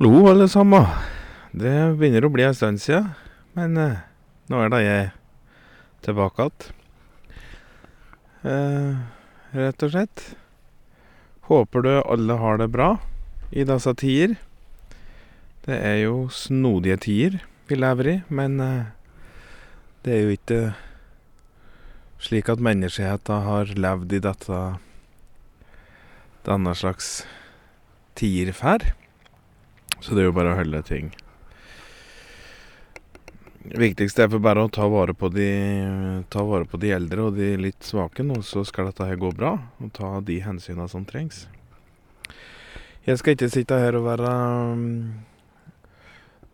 Hallo, 0.00 0.30
alle 0.30 0.46
sammen. 0.48 0.86
Det 1.52 1.70
begynner 2.00 2.24
å 2.24 2.30
bli 2.32 2.40
en 2.40 2.54
stund 2.56 2.80
siden, 2.80 3.10
men 3.52 3.74
eh, 3.76 3.98
nå 4.48 4.60
er 4.64 4.70
da 4.72 4.78
jeg 4.80 5.08
tilbake 6.06 6.46
igjen. 6.46 6.70
Eh, 8.48 8.94
rett 9.58 9.84
og 9.84 9.92
slett. 9.92 10.22
Håper 11.50 11.84
du 11.84 11.90
alle 11.98 12.38
har 12.40 12.56
det 12.62 12.70
bra 12.72 12.86
i 13.52 13.66
disse 13.68 13.92
tider. 14.00 14.38
Det 15.68 15.76
er 15.76 15.98
jo 16.06 16.30
snodige 16.32 16.96
tider 17.04 17.36
vi 17.68 17.76
lever 17.76 18.10
i, 18.14 18.16
men 18.32 18.56
eh, 18.64 18.88
det 20.06 20.14
er 20.14 20.24
jo 20.24 20.38
ikke 20.38 20.62
slik 22.24 22.48
at 22.48 22.64
menneskeheten 22.70 23.44
har 23.50 23.76
levd 23.76 24.16
i 24.16 24.22
dette 24.30 24.62
denne 26.48 26.74
slags 26.86 27.12
tider. 28.16 28.56
Så 30.00 30.16
det 30.16 30.22
er 30.24 30.30
jo 30.30 30.36
bare 30.36 30.54
å 30.54 30.58
holde 30.58 30.80
ting 30.88 31.10
Det 33.60 33.76
Viktigste 33.82 34.24
er 34.24 34.30
for 34.32 34.40
bare 34.42 34.64
å 34.64 34.72
ta 34.72 34.86
vare 34.88 35.12
på 35.12 35.28
de 35.32 35.50
Ta 36.32 36.44
vare 36.48 36.64
på 36.68 36.80
de 36.80 36.94
eldre 36.96 37.28
og 37.28 37.36
de 37.36 37.52
litt 37.60 37.84
svake, 37.84 38.24
og 38.24 38.44
så 38.46 38.64
skal 38.64 38.88
dette 38.88 39.06
her 39.06 39.18
gå 39.20 39.30
bra. 39.36 39.56
Og 39.84 39.92
ta 39.96 40.16
de 40.24 40.38
hensynene 40.42 40.88
som 40.88 41.04
trengs. 41.04 41.44
Jeg 43.04 43.20
skal 43.20 43.36
ikke 43.36 43.50
sitte 43.52 43.78
her 43.80 43.96
og 43.98 44.06
være 44.06 44.32
um, 44.72 44.82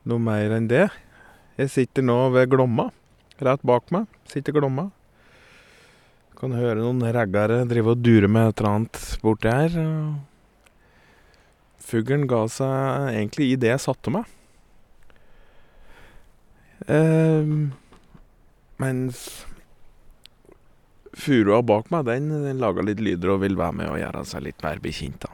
noe 0.07 0.23
mer 0.23 0.55
enn 0.59 0.69
det. 0.71 0.87
Jeg 1.59 1.73
sitter 1.73 2.07
nå 2.07 2.19
ved 2.35 2.51
Glomma. 2.53 2.91
Rett 3.43 3.63
bak 3.67 3.91
meg 3.95 4.07
sitter 4.31 4.55
Glomma. 4.57 4.89
Kan 6.37 6.55
høre 6.57 6.83
noen 6.83 7.03
raggere 7.17 7.65
drive 7.69 7.95
og 7.95 8.03
dure 8.05 8.29
med 8.29 8.51
et 8.51 8.61
eller 8.61 8.73
annet 8.75 9.03
borti 9.23 9.53
her. 9.53 9.77
Fuglen 11.87 12.27
ga 12.31 12.43
seg 12.51 13.13
egentlig 13.13 13.53
i 13.53 13.59
det 13.63 13.71
jeg 13.75 13.85
satte 13.85 14.11
meg. 14.11 14.27
Eh, 16.91 17.53
mens 18.83 19.23
furua 21.17 21.63
bak 21.65 21.89
meg, 21.95 22.05
den, 22.11 22.29
den 22.45 22.61
laga 22.61 22.85
litt 22.85 23.01
lyder 23.01 23.37
og 23.37 23.43
vil 23.47 23.57
være 23.59 23.79
med 23.79 23.91
og 23.93 24.01
gjøre 24.03 24.25
seg 24.29 24.45
litt 24.49 24.67
mer 24.67 24.83
bekjent, 24.85 25.25
da. 25.25 25.33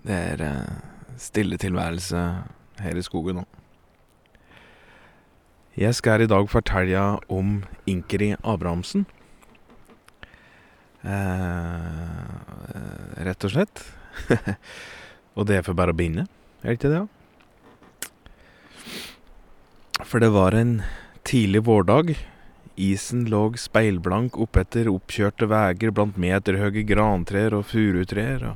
Det 0.00 0.16
er 0.16 0.42
eh, 0.48 0.76
stille 1.20 1.60
tilværelse 1.60 2.20
her 2.80 2.96
i 2.96 3.04
skogen 3.04 3.42
nå. 3.42 3.46
Jeg 5.78 5.94
skal 5.94 6.24
i 6.24 6.28
dag 6.28 6.48
fortelle 6.50 7.02
om 7.32 7.60
Inkeri 7.88 8.32
Abrahamsen. 8.42 9.06
Eh, 11.00 12.20
rett 13.24 13.44
og 13.46 13.54
slett. 13.54 13.84
og 15.36 15.46
det 15.48 15.60
er 15.60 15.64
for 15.66 15.78
bare 15.78 15.94
å 15.94 15.96
begynne, 15.96 16.26
er 16.60 16.72
det 16.72 16.78
ikke 16.80 16.92
det? 16.92 17.04
For 20.04 20.22
det 20.22 20.32
var 20.34 20.56
en 20.56 20.80
tidlig 21.28 21.62
vårdag. 21.68 22.16
Isen 22.80 23.26
lå 23.28 23.42
speilblank 23.60 24.38
oppetter 24.40 24.88
oppkjørte 24.88 25.48
veier 25.50 25.92
blant 25.92 26.16
meterhøye 26.20 26.84
grantrær 26.88 27.56
og 27.58 27.68
furutrær. 27.72 28.54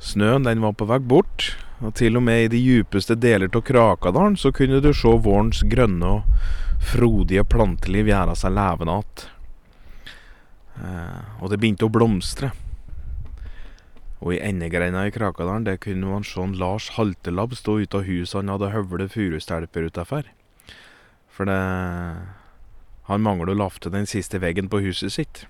Snøen 0.00 0.44
den 0.44 0.60
var 0.64 0.74
på 0.76 0.88
vei 0.88 0.98
bort, 1.00 1.54
og 1.84 1.94
til 1.96 2.16
og 2.16 2.24
med 2.24 2.46
i 2.46 2.52
de 2.52 2.60
djupeste 2.60 3.16
deler 3.20 3.52
av 3.52 3.64
Krakadalen 3.64 4.36
så 4.40 4.52
kunne 4.52 4.80
du 4.84 4.92
se 4.96 5.08
vårens 5.08 5.62
grønne 5.68 6.18
og 6.18 6.22
frodige 6.92 7.44
planteliv 7.48 8.08
gjøre 8.12 8.36
seg 8.36 8.56
levende 8.56 9.00
igjen. 9.00 9.35
Eh, 10.82 11.20
og 11.40 11.50
det 11.50 11.58
begynte 11.60 11.86
å 11.86 11.92
blomstre. 11.92 12.52
Og 14.24 14.32
i 14.34 14.40
endegreina 14.40 15.04
i 15.06 15.12
Krakadalen 15.14 15.66
der 15.66 15.78
kunne 15.80 16.08
man 16.08 16.24
se 16.24 16.44
Lars 16.56 16.90
Haltelabb 16.96 17.54
stå 17.56 17.78
ute 17.84 18.00
av 18.00 18.08
huset 18.08 18.40
han 18.40 18.52
hadde 18.54 18.72
høvlet 18.72 19.12
furustelper 19.12 19.90
utafor. 19.90 20.32
For 21.28 21.48
det 21.48 21.60
Han 23.06 23.22
manglet 23.22 23.54
å 23.54 23.60
lafte 23.60 23.86
den 23.86 24.02
siste 24.02 24.40
veggen 24.42 24.66
på 24.66 24.80
huset 24.82 25.12
sitt. 25.14 25.44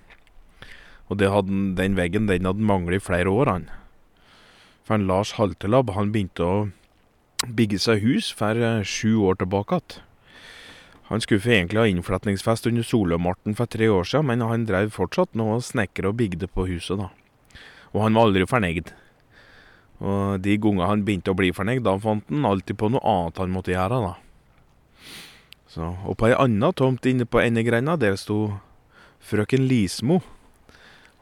Og 1.09 1.23
hadde, 1.23 1.73
den 1.79 1.97
veggen 1.97 2.27
den 2.29 2.45
hadde 2.45 2.61
manglet 2.61 3.01
i 3.01 3.07
flere 3.07 3.33
år, 3.33 3.49
han. 3.49 3.71
For 4.85 5.01
Lars 5.01 5.33
Haltelabb 5.39 5.95
han 5.97 6.13
begynte 6.13 6.45
å 6.45 6.69
bygge 7.49 7.81
seg 7.81 8.05
hus 8.05 8.29
for 8.29 8.61
eh, 8.61 8.85
sju 8.85 9.17
år 9.25 9.41
tilbake 9.41 9.81
igjen. 9.81 10.06
Han 11.09 11.23
skulle 11.23 11.41
egentlig 11.41 11.79
ha 11.79 11.87
innfletningsfest 11.87 12.67
under 12.67 12.83
Solømarten 12.83 13.55
for 13.55 13.71
tre 13.71 13.89
år 13.89 14.09
siden, 14.09 14.27
men 14.27 14.43
han 14.43 14.67
drev 14.67 14.91
fortsatt 14.95 15.37
nå 15.39 15.47
og 15.55 15.63
snekra 15.63 16.11
og 16.11 16.19
bygde 16.19 16.49
på 16.51 16.67
huset, 16.67 16.99
da. 16.99 17.11
Og 17.95 18.03
han 18.03 18.17
var 18.19 18.27
aldri 18.27 18.47
fornøyd. 18.51 18.91
Og 20.03 20.43
de 20.43 20.57
gangene 20.61 20.89
han 20.91 21.05
begynte 21.07 21.33
å 21.33 21.39
bli 21.39 21.53
fornøyd, 21.55 21.85
da 21.87 21.95
fant 22.03 22.27
han 22.33 22.49
alltid 22.49 22.79
på 22.81 22.91
noe 22.91 23.05
annet 23.07 23.39
han 23.41 23.55
måtte 23.55 23.73
gjøre, 23.73 24.01
da. 24.03 24.15
Så, 25.71 25.93
og 26.09 26.17
på 26.19 26.31
ei 26.31 26.37
anna 26.37 26.73
tomt 26.75 27.07
inne 27.07 27.27
på 27.29 27.43
endegrenda, 27.43 27.95
der 28.01 28.19
sto 28.19 28.57
frøken 29.27 29.67
Lismo 29.69 30.21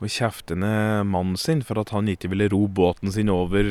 og 0.00 0.10
kjefte 0.10 0.56
mannen 0.56 1.36
sin 1.40 1.62
for 1.64 1.80
at 1.80 1.92
han 1.94 2.08
ikke 2.10 2.30
ville 2.32 2.48
ro 2.52 2.64
båten 2.68 3.12
sin 3.14 3.30
over 3.32 3.70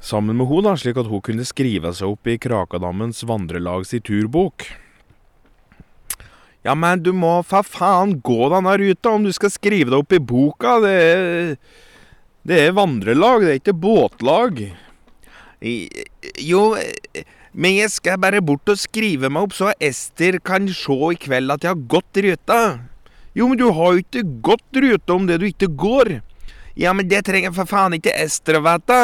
sammen 0.00 0.36
med 0.38 0.48
henne, 0.50 0.74
slik 0.78 0.98
at 1.00 1.08
hun 1.10 1.22
kunne 1.24 1.46
skrive 1.46 1.92
seg 1.96 2.14
opp 2.14 2.28
i 2.28 2.38
Krakadammens 2.40 3.22
vandrelag 3.26 3.86
i 3.92 4.00
turbok. 4.00 4.68
Ja, 6.66 6.74
men 6.74 7.04
du 7.04 7.12
må 7.14 7.38
for 7.46 7.62
faen 7.62 8.16
gå 8.26 8.48
denne 8.50 8.72
ruta 8.80 9.12
om 9.14 9.26
du 9.26 9.30
skal 9.34 9.52
skrive 9.54 9.92
deg 9.92 10.00
opp 10.00 10.16
i 10.16 10.18
boka. 10.18 10.80
Det 10.82 10.94
er, 10.98 11.52
det 12.46 12.58
er 12.64 12.74
vandrelag, 12.74 13.44
det 13.44 13.52
er 13.52 13.60
ikke 13.60 13.76
båtlag. 13.84 14.64
Jo, 16.42 16.62
men 17.54 17.78
jeg 17.78 17.92
skal 17.94 18.18
bare 18.20 18.42
bort 18.44 18.68
og 18.68 18.80
skrive 18.82 19.30
meg 19.30 19.46
opp, 19.46 19.54
så 19.54 19.70
Ester 19.78 20.40
kan 20.44 20.66
se 20.74 20.98
i 21.14 21.20
kveld 21.22 21.54
at 21.54 21.64
jeg 21.64 21.72
har 21.72 21.86
gått 21.94 22.22
ruta. 22.26 22.60
Jo, 23.36 23.46
men 23.46 23.60
du 23.60 23.68
har 23.70 23.94
jo 23.94 24.02
ikke 24.02 24.26
gått 24.44 24.82
ruta 24.82 25.14
om 25.14 25.30
det 25.30 25.38
du 25.40 25.46
ikke 25.48 25.70
går. 25.70 26.16
Ja, 26.76 26.92
men 26.92 27.06
det 27.08 27.22
trenger 27.28 27.54
for 27.56 27.68
faen 27.70 27.94
ikke 27.96 28.14
Ester 28.26 28.58
å 28.58 28.66
vite. 28.66 29.00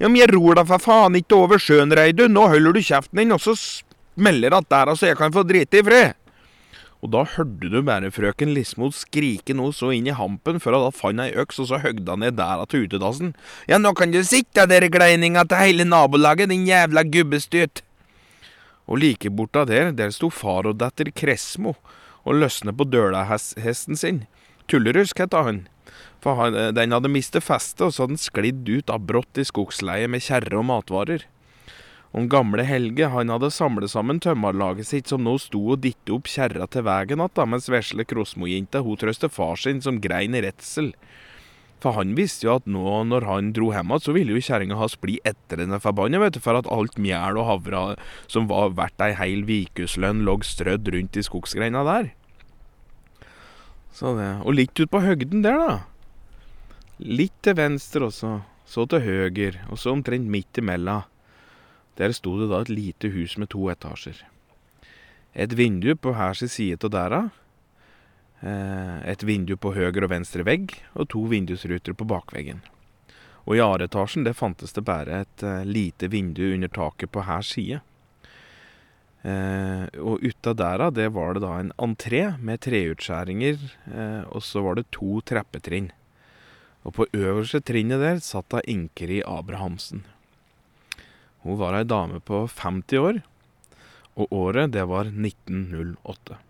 Ja, 0.00 0.08
men 0.08 0.16
jeg 0.16 0.32
ror 0.32 0.56
da 0.56 0.64
for 0.64 0.80
faen 0.80 1.18
ikke 1.18 1.36
over 1.36 1.60
sjøen, 1.60 1.92
Reidun. 1.92 2.32
Nå 2.32 2.46
holder 2.48 2.72
du 2.72 2.80
kjeften 2.80 3.20
din, 3.20 3.34
og 3.36 3.42
så 3.44 3.52
smeller 3.58 4.54
det 4.56 4.64
der, 4.72 4.94
så 4.96 5.10
jeg 5.10 5.18
kan 5.20 5.34
få 5.34 5.44
drite 5.44 5.82
i 5.82 5.84
fred. 5.84 6.16
Og 7.00 7.12
da 7.12 7.22
hørte 7.24 7.68
du 7.72 7.78
bare 7.84 8.10
frøken 8.12 8.50
Lismo 8.52 8.90
skrike 8.92 9.54
noe 9.56 9.72
så 9.76 9.88
inn 9.96 10.08
i 10.08 10.16
hampen, 10.16 10.58
før 10.60 10.76
hun 10.76 10.86
da 10.86 10.90
fant 10.96 11.24
ei 11.24 11.34
øks, 11.42 11.60
og 11.62 11.70
så 11.70 11.80
høgde 11.80 12.12
hun 12.12 12.24
ned 12.24 12.36
der 12.40 12.64
til 12.68 12.84
utedassen. 12.84 13.32
Ja, 13.68 13.78
nå 13.80 13.92
kan 13.96 14.12
du 14.12 14.20
sitte 14.24 14.66
dere 14.68 14.90
gleininga 14.92 15.46
til 15.48 15.62
hele 15.64 15.86
nabolaget, 15.88 16.52
din 16.52 16.66
jævla 16.68 17.04
gubbestyrt. 17.08 17.84
Og 18.88 19.00
like 19.00 19.30
borta 19.32 19.64
der, 19.68 19.92
der 19.96 20.12
sto 20.12 20.28
far 20.32 20.68
og 20.68 20.80
datter 20.80 21.12
Kresmo 21.14 21.76
og 22.24 22.40
løsne 22.40 22.72
på 22.76 22.88
dølahesten 22.88 23.96
sin. 23.96 24.24
Tullerusk 24.68 25.20
het 25.22 25.36
han. 25.36 25.64
For 26.24 26.36
han, 26.36 26.54
eh, 26.54 26.72
den 26.76 26.92
hadde 26.92 27.12
mistet 27.12 27.46
festet, 27.46 27.86
og 27.86 27.92
så 27.92 28.04
hadde 28.04 28.16
den 28.16 28.24
sklidd 28.24 28.68
ut 28.68 28.90
av 28.90 29.04
brått 29.08 29.40
i 29.40 29.46
skogsleiet 29.46 30.10
med 30.10 30.24
kjerre 30.24 30.58
og 30.60 30.66
matvarer. 30.68 31.26
Og 32.10 32.26
gamle 32.26 32.64
Helge 32.66 33.06
han 33.12 33.30
hadde 33.30 33.52
samlet 33.54 33.92
sammen 33.92 34.18
tømmerlaget 34.22 34.88
sitt, 34.88 35.10
som 35.10 35.22
nå 35.22 35.36
sto 35.38 35.62
og 35.76 35.82
ditte 35.84 36.16
opp 36.16 36.26
kjerra 36.30 36.66
til 36.66 36.82
veien 36.88 37.14
igjen, 37.14 37.50
mens 37.52 37.70
vesle 37.70 38.06
Krosmo-jenta 38.08 38.82
hun 38.82 38.98
trøste 38.98 39.30
far 39.30 39.60
sin, 39.60 39.82
som 39.84 40.00
grein 40.02 40.34
i 40.34 40.42
redsel. 40.42 40.90
For 41.80 41.96
han 41.96 42.12
visste 42.18 42.44
jo 42.44 42.56
at 42.58 42.66
nå 42.68 42.98
når 43.08 43.24
han 43.28 43.52
dro 43.56 43.70
hjem 43.72 43.94
igjen, 43.94 44.04
så 44.04 44.14
ville 44.16 44.34
jo 44.34 44.42
kjerringa 44.44 44.80
hans 44.80 44.98
bli 45.00 45.20
etter 45.24 45.62
henne 45.62 45.80
forbanna, 45.80 46.20
vet 46.20 46.36
du, 46.36 46.42
for 46.44 46.58
at 46.58 46.68
alt 46.68 46.98
mjæl 47.00 47.38
og 47.40 47.48
havre 47.48 47.84
som 48.26 48.50
var 48.50 48.74
verdt 48.76 49.06
ei 49.06 49.14
heil 49.16 49.46
vikuslønn, 49.48 50.24
lå 50.26 50.40
strødd 50.44 50.90
rundt 50.92 51.16
i 51.16 51.24
skogsgreina 51.24 51.86
der. 51.86 52.10
Og 54.44 54.54
litt 54.54 54.78
ut 54.80 54.90
på 54.90 55.02
høgden 55.02 55.42
der, 55.44 55.58
da. 55.58 55.78
Litt 57.00 57.36
til 57.42 57.56
venstre 57.58 58.06
også, 58.08 58.40
så 58.68 58.86
til 58.86 59.02
høyre, 59.04 59.64
og 59.68 59.80
så 59.80 59.94
omtrent 59.94 60.30
midt 60.30 60.60
imellom. 60.60 61.06
Der 61.98 62.14
sto 62.16 62.38
det 62.40 62.48
da 62.52 62.62
et 62.62 62.72
lite 62.72 63.10
hus 63.12 63.36
med 63.36 63.50
to 63.52 63.66
etasjer. 63.72 64.22
Et 65.34 65.52
vindu 65.52 65.94
på 65.96 66.14
hver 66.16 66.34
sin 66.38 66.48
side 66.48 66.80
av 66.86 67.10
da, 67.12 67.22
et 68.40 69.22
vindu 69.22 69.56
på 69.60 69.74
høyre 69.76 70.06
og 70.06 70.12
venstre 70.12 70.46
vegg, 70.46 70.72
og 70.94 71.10
to 71.12 71.26
vindusruter 71.28 71.92
på 71.92 72.08
bakveggen. 72.08 72.62
Og 73.44 73.56
i 73.56 73.62
aretasjen 73.64 74.24
det 74.24 74.36
fantes 74.38 74.72
det 74.76 74.84
bare 74.86 75.22
et 75.24 75.44
uh, 75.44 75.64
lite 75.64 76.10
vindu 76.12 76.52
under 76.54 76.68
taket 76.68 77.10
på 77.12 77.24
hver 77.24 77.44
side. 77.46 77.80
Eh, 79.20 79.84
og 80.00 80.22
der 80.56 80.80
av, 80.80 80.94
det 80.96 81.10
var 81.12 81.34
det 81.34 81.42
da 81.44 81.58
en 81.60 81.72
entré 81.76 82.22
med 82.40 82.62
treutskjæringer, 82.64 83.58
eh, 83.92 84.22
og 84.32 84.40
så 84.42 84.62
var 84.64 84.78
det 84.78 84.90
to 84.96 85.20
trappetrinn. 85.20 85.90
Og 86.84 86.94
på 86.96 87.06
øverste 87.12 87.60
trinnet 87.60 88.00
der 88.00 88.22
satt 88.24 88.48
da 88.48 88.62
Inkeri 88.64 89.20
Abrahamsen. 89.20 90.06
Hun 91.44 91.58
var 91.60 91.76
ei 91.76 91.84
dame 91.84 92.20
på 92.20 92.46
50 92.48 92.98
år, 92.98 93.20
og 94.16 94.32
året 94.32 94.72
det 94.72 94.86
var 94.88 95.12
1908. 95.12 96.40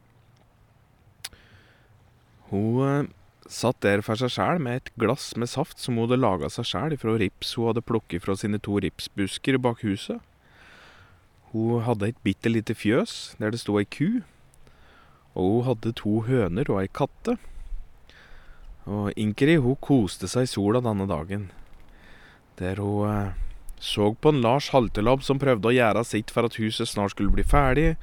Hun 2.50 3.10
satt 3.50 3.82
der 3.82 4.02
for 4.06 4.18
seg 4.18 4.30
sjæl 4.30 4.62
med 4.62 4.78
et 4.78 4.90
glass 4.98 5.32
med 5.38 5.50
saft 5.50 5.82
som 5.82 5.98
hun 5.98 6.06
hadde 6.06 6.22
laga 6.22 6.50
seg 6.50 6.68
sjæl 6.70 6.94
ifra 6.94 7.16
rips 7.18 7.56
hun 7.58 7.70
hadde 7.70 7.86
plukket 7.86 8.22
fra 8.22 8.36
sine 8.38 8.62
to 8.62 8.78
ripsbusker 8.82 9.58
bak 9.58 9.82
huset. 9.82 10.22
Hun 11.52 11.82
hadde 11.82 12.12
et 12.12 12.20
bitte 12.22 12.50
lite 12.50 12.76
fjøs 12.78 13.34
der 13.40 13.50
det 13.50 13.62
sto 13.62 13.78
ei 13.80 13.88
ku, 13.88 14.22
og 15.34 15.46
hun 15.50 15.66
hadde 15.66 15.96
to 15.98 16.20
høner 16.28 16.70
og 16.70 16.82
ei 16.84 16.90
katte. 16.92 17.36
Og 18.86 19.10
Inkeri 19.18 19.58
hun 19.60 19.78
koste 19.82 20.30
seg 20.30 20.46
i 20.46 20.50
sola 20.50 20.82
denne 20.84 21.06
dagen, 21.10 21.50
der 22.58 22.80
hun 22.82 23.06
eh, 23.10 23.38
så 23.80 24.12
på 24.14 24.32
en 24.32 24.42
Lars 24.44 24.70
Haltelabb 24.74 25.22
som 25.24 25.40
prøvde 25.40 25.70
å 25.70 25.74
gjøre 25.74 26.04
sitt 26.04 26.30
for 26.34 26.46
at 26.46 26.58
huset 26.60 26.90
snart 26.90 27.14
skulle 27.14 27.32
bli 27.32 27.44
ferdig, 27.46 27.94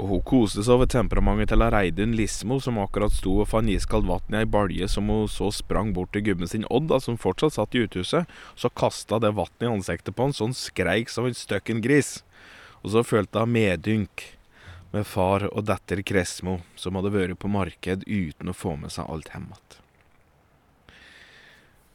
og 0.00 0.08
hun 0.08 0.22
koste 0.26 0.64
seg 0.64 0.74
over 0.74 0.88
temperamentet 0.90 1.52
til 1.52 1.62
Reidun 1.70 2.16
Lismo, 2.16 2.56
som 2.64 2.80
akkurat 2.80 3.12
sto 3.14 3.36
og 3.42 3.50
fant 3.52 3.70
iskaldt 3.70 4.08
vann 4.08 4.34
i 4.34 4.40
ei 4.40 4.48
balje 4.48 4.88
som 4.88 5.10
hun 5.12 5.28
så 5.30 5.50
sprang 5.52 5.92
bort 5.94 6.14
til 6.16 6.24
gubben 6.26 6.48
sin 6.48 6.64
Odd, 6.72 6.88
da, 6.90 6.98
som 7.00 7.20
fortsatt 7.20 7.58
satt 7.58 7.76
i 7.76 7.84
uthuset. 7.84 8.30
Så 8.56 8.72
kasta 8.72 9.20
det 9.22 9.34
vannet 9.36 9.66
i 9.66 9.70
ansiktet 9.70 10.16
på 10.16 10.26
han, 10.26 10.34
så 10.34 10.48
han 10.48 10.56
skreik 10.56 11.12
som 11.12 11.28
en 11.28 11.36
støkken 11.36 11.84
gris. 11.84 12.22
Og 12.82 12.94
så 12.94 13.04
følte 13.06 13.42
hun 13.42 13.54
medynk 13.54 14.26
med 14.92 15.06
far 15.08 15.46
og 15.50 15.64
datter 15.68 16.02
Kresmo, 16.04 16.60
som 16.76 16.98
hadde 16.98 17.14
vært 17.14 17.38
på 17.40 17.50
marked 17.50 18.04
uten 18.06 18.50
å 18.52 18.56
få 18.56 18.74
med 18.80 18.92
seg 18.92 19.08
alt 19.08 19.30
hjem 19.32 19.48
igjen. 19.48 19.78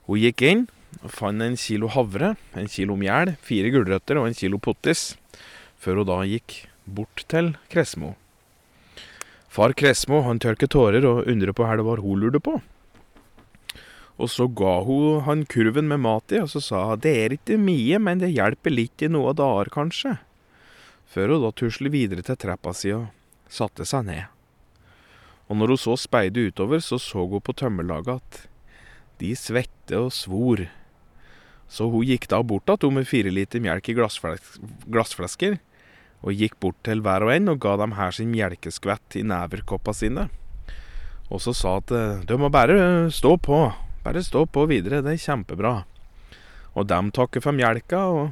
Hun 0.08 0.22
gikk 0.24 0.44
inn 0.48 0.62
og 1.04 1.12
fant 1.12 1.44
en 1.44 1.58
kilo 1.60 1.90
havre, 1.92 2.36
en 2.56 2.70
kilo 2.72 2.96
mjæl, 2.98 3.36
fire 3.44 3.74
gulrøtter 3.74 4.22
og 4.22 4.30
en 4.30 4.38
kilo 4.38 4.58
pottis, 4.64 5.18
før 5.78 6.02
hun 6.02 6.10
da 6.10 6.22
gikk 6.26 6.62
bort 6.88 7.26
til 7.30 7.52
Kresmo. 7.70 8.16
Far 9.52 9.76
Kresmo 9.78 10.22
han 10.24 10.40
tørket 10.40 10.72
tårer 10.74 11.06
og 11.10 11.28
undret 11.28 11.58
på 11.58 11.68
hva 11.68 11.76
det 11.78 11.86
var 11.86 12.02
hun 12.04 12.24
lurte 12.24 12.42
på. 12.44 12.56
Og 14.18 14.32
så 14.34 14.48
ga 14.50 14.80
hun 14.88 15.26
han 15.28 15.44
kurven 15.46 15.92
med 15.92 16.02
mat 16.02 16.34
i, 16.34 16.40
og 16.42 16.50
så 16.50 16.64
sa 16.64 16.86
hun 16.90 17.04
det 17.04 17.14
er 17.26 17.36
ikke 17.36 17.60
mye, 17.62 18.00
men 18.02 18.24
det 18.24 18.34
hjelper 18.34 18.74
litt 18.74 19.04
i 19.06 19.12
noen 19.12 19.38
dager, 19.38 19.70
kanskje. 19.74 20.16
Før 21.08 21.36
hun 21.36 21.46
da 21.46 21.54
tuslet 21.56 21.94
videre 21.94 22.26
til 22.26 22.40
trappa 22.40 22.74
si 22.76 22.92
og 22.96 23.08
satte 23.52 23.86
seg 23.88 24.08
ned. 24.10 24.26
Og 25.48 25.56
når 25.56 25.74
hun 25.74 25.80
så 25.80 25.96
speidet 26.00 26.52
utover, 26.52 26.82
så 26.84 27.00
så 27.00 27.24
hun 27.24 27.44
på 27.44 27.56
tømmerlaget 27.56 28.20
at 28.20 28.42
de 29.22 29.32
svette 29.40 29.96
og 29.98 30.12
svor. 30.14 30.66
Så 31.72 31.88
hun 31.92 32.06
gikk 32.08 32.28
da 32.32 32.42
bort 32.44 32.70
hun 32.84 33.00
med 33.00 33.08
fire 33.08 33.32
liter 33.32 33.64
melk 33.64 33.90
i 33.90 33.96
glassflasker, 33.96 35.58
og 36.26 36.34
gikk 36.34 36.58
bort 36.60 36.78
til 36.84 37.04
hver 37.06 37.24
og 37.24 37.32
en 37.34 37.54
og 37.54 37.62
ga 37.64 37.78
dem 37.80 37.96
her 37.96 38.12
sin 38.12 38.32
melkeskvett 38.34 39.20
i 39.20 39.24
neverkoppa 39.28 39.94
sine. 39.96 40.28
Og 41.32 41.44
så 41.44 41.54
sa 41.56 41.78
at 41.82 41.92
de 42.28 42.38
må 42.40 42.50
bare 42.52 43.12
stå 43.12 43.36
på, 43.44 43.68
bare 44.04 44.24
stå 44.24 44.46
på 44.48 44.66
videre, 44.68 45.04
det 45.04 45.16
er 45.16 45.24
kjempebra. 45.24 45.74
Og 46.76 46.88
dem 46.88 47.12
takket 47.16 47.44
for 47.44 47.56
melka, 47.56 48.04
og 48.08 48.32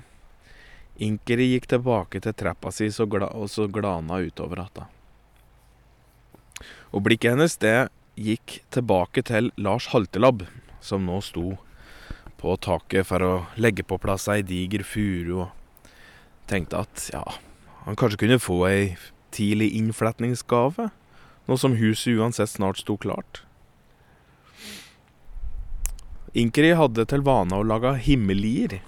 Inkeri 0.95 1.49
gikk 1.51 1.67
tilbake 1.67 2.21
til 2.23 2.35
trappa 2.39 2.71
si 2.71 2.87
så 2.91 3.03
og 3.03 3.49
så 3.51 3.67
glana 3.67 4.21
utover 4.23 4.61
atta. 4.63 4.85
Og 6.95 7.03
blikket 7.03 7.35
hennes, 7.35 7.57
det 7.57 7.89
gikk 8.15 8.61
tilbake 8.71 9.21
til 9.27 9.51
Lars 9.57 9.89
Haltelabb, 9.91 10.45
som 10.79 11.03
nå 11.03 11.19
sto 11.19 11.57
på 12.39 12.55
taket 12.63 13.07
for 13.07 13.23
å 13.23 13.33
legge 13.59 13.83
på 13.83 13.97
plass 13.99 14.29
ei 14.31 14.41
diger 14.41 14.85
furu, 14.87 15.43
og 15.43 15.91
tenkte 16.47 16.85
at 16.85 17.09
ja, 17.11 17.25
han 17.83 17.99
kanskje 17.99 18.21
kunne 18.23 18.39
få 18.39 18.61
ei 18.69 18.95
tidlig 19.35 19.73
innfletningsgave, 19.75 20.87
nå 21.45 21.57
som 21.59 21.75
huset 21.75 22.15
uansett 22.15 22.53
snart 22.53 22.79
sto 22.79 22.95
klart. 22.95 23.43
Inkeri 26.35 26.71
hadde 26.75 27.03
til 27.07 27.23
vane 27.23 27.59
å 27.59 27.67
lage 27.67 27.97
himmelier, 28.07 28.79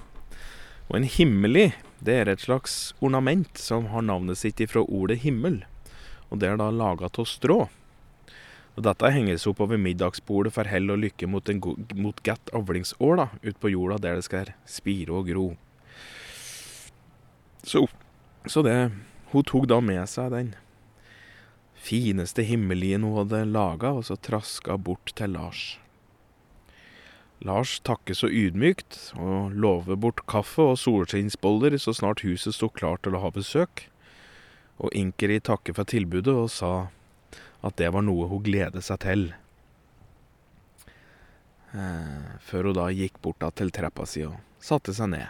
og 0.87 1.01
en 1.01 1.09
himmeli 1.11 1.69
det 1.99 2.13
er 2.13 2.29
et 2.29 2.43
slags 2.43 2.93
ornament 3.01 3.57
som 3.57 3.89
har 3.93 4.05
navnet 4.05 4.37
sitt 4.37 4.61
ifra 4.61 4.83
ordet 4.83 5.21
himmel, 5.23 5.63
og 6.29 6.41
det 6.41 6.51
er 6.51 6.59
da 6.59 6.69
laga 6.71 7.09
av 7.09 7.25
strå. 7.29 7.65
Og 8.77 8.83
Dette 8.85 9.09
henges 9.09 9.47
opp 9.49 9.63
over 9.65 9.79
middagsbordet 9.81 10.53
for 10.53 10.69
hell 10.69 10.91
og 10.93 11.01
lykke 11.01 11.29
mot, 11.29 11.49
en, 11.49 11.61
mot 11.97 12.19
godt 12.21 12.51
avlingsår 12.53 13.17
da, 13.17 13.27
ut 13.41 13.57
på 13.57 13.71
jorda 13.73 13.97
der 14.03 14.19
det 14.19 14.27
skal 14.27 14.51
spire 14.69 15.17
og 15.17 15.31
gro. 15.31 15.47
Så, 17.65 17.87
så 18.45 18.63
det 18.63 18.77
Hun 19.33 19.43
tok 19.43 19.65
da 19.67 19.81
med 19.83 20.05
seg 20.07 20.31
den 20.31 20.53
fineste 21.87 22.45
himmelien 22.47 23.03
hun 23.03 23.17
hadde 23.17 23.41
laga, 23.49 23.91
og 23.97 24.05
så 24.07 24.15
traska 24.15 24.77
bort 24.79 25.11
til 25.17 25.33
Lars. 25.35 25.77
Lars 27.45 27.77
takker 27.85 28.17
så 28.17 28.29
ydmykt 28.33 28.97
og 29.21 29.53
lover 29.53 29.99
bort 29.99 30.23
kaffe 30.29 30.63
og 30.73 30.79
solskinnsboller 30.81 31.77
så 31.77 31.93
snart 31.93 32.23
huset 32.25 32.55
sto 32.57 32.69
klart 32.73 33.03
til 33.05 33.17
å 33.17 33.21
ha 33.21 33.29
besøk, 33.33 33.85
og 34.81 34.93
Inkeri 34.97 35.37
takker 35.41 35.77
for 35.77 35.89
tilbudet 35.89 36.33
og 36.33 36.49
sa 36.53 36.71
at 37.65 37.77
det 37.77 37.91
var 37.93 38.05
noe 38.05 38.29
hun 38.31 38.43
gledet 38.45 38.83
seg 38.85 39.01
til. 39.05 39.27
Eh, 41.77 42.37
før 42.41 42.71
hun 42.71 42.77
da 42.79 42.87
gikk 42.93 43.19
bort 43.21 43.43
til 43.59 43.73
trappa 43.75 44.07
si 44.09 44.25
og 44.25 44.37
satte 44.63 44.95
seg 44.97 45.13
ned. 45.13 45.27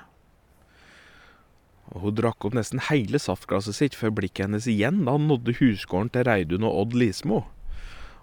Og 1.88 2.02
Hun 2.04 2.18
drakk 2.20 2.44
opp 2.44 2.56
nesten 2.56 2.82
hele 2.90 3.20
saftglasset 3.20 3.78
sitt 3.78 3.96
før 3.96 4.12
blikket 4.20 4.46
hennes 4.48 4.68
igjen 4.68 5.06
da 5.06 5.16
han 5.16 5.28
nådde 5.30 5.56
husgården 5.62 6.12
til 6.12 6.28
Reidun 6.28 6.68
og 6.68 6.82
Odd 6.82 6.98
Lismo. 7.00 7.46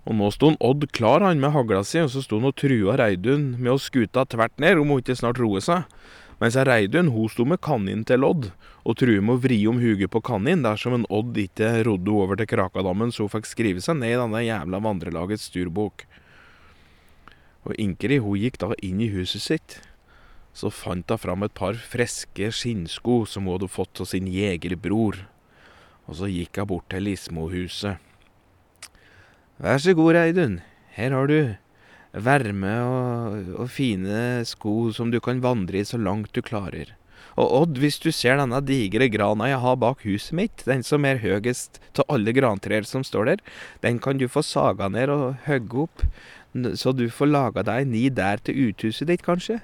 Og 0.04 0.16
nå 0.18 0.28
sto 0.34 0.52
Odd 0.60 0.90
klar 0.92 1.24
han 1.24 1.40
med 1.40 1.54
hagla 1.54 1.80
si, 1.86 2.02
og 2.02 2.10
så 2.12 2.20
sto 2.24 2.36
han 2.40 2.50
og 2.50 2.58
trua 2.60 2.98
Reidun 3.00 3.54
med 3.56 3.72
å 3.72 3.80
skuta 3.80 4.26
tvert 4.28 4.58
ned 4.60 4.80
om 4.80 4.92
hun 4.92 5.00
ikke 5.00 5.16
snart 5.16 5.40
roet 5.40 5.64
seg. 5.64 5.88
Mens 6.42 6.58
Reidun 6.68 7.08
hun 7.14 7.30
sto 7.32 7.46
med 7.48 7.62
kaninen 7.64 8.04
til 8.08 8.26
Odd 8.26 8.50
og 8.84 8.98
trua 9.00 9.22
med 9.24 9.38
å 9.38 9.42
vri 9.46 9.62
om 9.70 9.80
huget 9.80 10.12
på 10.12 10.20
kaninen 10.24 10.66
dersom 10.66 10.98
en 10.98 11.08
Odd 11.08 11.38
ikke 11.40 11.70
rodde 11.88 12.12
over 12.12 12.36
til 12.36 12.50
Krakadammen 12.50 13.14
så 13.14 13.24
hun 13.24 13.32
fikk 13.32 13.48
skrive 13.48 13.84
seg 13.84 13.96
ned 14.02 14.12
i 14.12 14.20
denne 14.20 14.44
jævla 14.44 14.82
vandrelagets 14.84 15.48
styrbok. 15.48 16.04
Og 17.64 17.76
Inkeri 17.80 18.20
hun 18.20 18.36
gikk 18.42 18.60
da 18.60 18.74
inn 18.84 19.00
i 19.00 19.08
huset 19.14 19.40
sitt. 19.40 19.78
Så 20.54 20.68
fant 20.70 21.08
hun 21.10 21.18
fram 21.18 21.46
et 21.46 21.56
par 21.56 21.78
friske 21.80 22.52
skinnsko 22.52 23.22
som 23.26 23.48
hun 23.48 23.56
hadde 23.56 23.72
fått 23.72 24.04
av 24.04 24.10
sin 24.12 24.28
jegerbror. 24.28 25.24
Og 26.04 26.18
så 26.20 26.28
gikk 26.28 26.60
hun 26.60 26.74
bort 26.74 26.92
til 26.92 27.08
Lismo-huset. 27.08 28.13
Vær 29.62 29.78
så 29.78 29.94
god, 29.94 30.16
Reidun. 30.16 30.58
Her 30.96 31.14
har 31.14 31.28
du 31.30 31.38
varme 32.26 32.74
og, 32.82 33.36
og 33.54 33.68
fine 33.70 34.42
sko 34.46 34.90
som 34.94 35.12
du 35.12 35.20
kan 35.22 35.42
vandre 35.44 35.78
i 35.78 35.86
så 35.86 35.98
langt 35.98 36.34
du 36.34 36.42
klarer. 36.42 36.90
Og 37.38 37.50
Odd, 37.60 37.78
hvis 37.82 38.00
du 38.02 38.10
ser 38.14 38.38
denne 38.38 38.60
digre 38.66 39.06
grana 39.10 39.48
jeg 39.50 39.60
har 39.62 39.78
bak 39.78 40.02
huset 40.06 40.34
mitt, 40.38 40.64
den 40.66 40.82
som 40.86 41.06
er 41.06 41.22
høyest 41.22 41.80
av 41.98 42.06
alle 42.16 42.34
grantrær 42.34 42.86
som 42.86 43.06
står 43.06 43.30
der, 43.30 43.44
den 43.82 43.98
kan 44.02 44.18
du 44.18 44.26
få 44.30 44.42
saga 44.42 44.90
ned 44.90 45.10
og 45.14 45.46
hogge 45.46 45.86
opp, 45.86 46.06
så 46.78 46.94
du 46.94 47.06
får 47.10 47.30
laga 47.30 47.66
deg 47.66 47.90
ni 47.90 48.08
der 48.10 48.42
til 48.42 48.70
uthuset 48.70 49.10
ditt, 49.10 49.22
kanskje. 49.26 49.60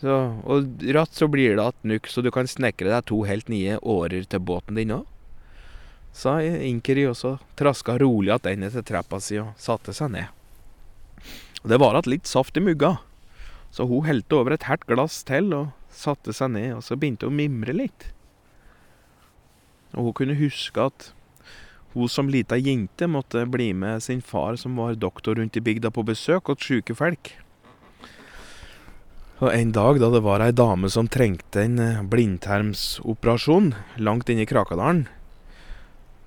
Så, 0.00 0.18
og 0.44 0.84
ratt 0.92 1.16
så 1.16 1.28
blir 1.28 1.56
det 1.56 1.64
att 1.64 1.84
nukk, 1.84 2.08
så 2.08 2.20
du 2.20 2.30
kan 2.30 2.48
snekre 2.48 2.92
deg 2.92 3.08
to 3.08 3.24
helt 3.24 3.48
nye 3.48 3.78
årer 3.80 4.24
til 4.28 4.40
båten 4.40 4.76
din 4.76 4.92
òg. 5.00 5.08
Sa 6.14 6.38
Inkeri, 6.42 7.08
og 7.10 7.16
så 7.18 7.36
traska 7.58 7.98
rolig 7.98 8.36
tilbake 8.38 8.70
til 8.76 8.86
trappa 8.86 9.18
si 9.20 9.40
og 9.42 9.52
satte 9.58 9.94
seg 9.96 10.12
ned. 10.14 10.30
Og 11.64 11.72
det 11.72 11.80
var 11.80 11.96
igjen 11.98 12.12
litt 12.12 12.30
saft 12.30 12.56
i 12.60 12.62
mugga, 12.62 12.98
så 13.74 13.88
hun 13.90 14.06
helte 14.06 14.38
over 14.38 14.54
et 14.54 14.68
herdt 14.68 14.86
glass 14.86 15.22
til 15.26 15.50
og 15.56 15.72
satte 15.90 16.34
seg 16.36 16.52
ned, 16.54 16.76
og 16.76 16.84
så 16.86 16.94
begynte 16.94 17.26
hun 17.26 17.34
å 17.34 17.40
mimre 17.42 17.74
litt. 17.74 18.10
Og 19.94 20.10
hun 20.10 20.16
kunne 20.20 20.38
huske 20.38 20.86
at 20.86 21.10
hun 21.94 22.10
som 22.10 22.30
lita 22.30 22.58
jente 22.58 23.06
måtte 23.06 23.44
bli 23.46 23.72
med 23.74 24.02
sin 24.02 24.22
far, 24.22 24.58
som 24.58 24.76
var 24.78 24.98
doktor 24.98 25.38
rundt 25.38 25.56
i 25.56 25.62
bygda, 25.62 25.90
på 25.94 26.06
besøk 26.06 26.50
hos 26.50 26.62
sjuke 26.62 26.94
folk. 26.98 27.32
Og 29.42 29.50
en 29.50 29.74
dag 29.74 29.98
da 30.02 30.08
det 30.14 30.22
var 30.22 30.42
ei 30.42 30.54
dame 30.54 30.90
som 30.90 31.10
trengte 31.10 31.62
en 31.66 31.78
eh, 31.82 32.02
blindtarmsoperasjon 32.06 33.72
langt 33.98 34.30
inne 34.30 34.46
i 34.46 34.48
Krakadalen, 34.48 35.04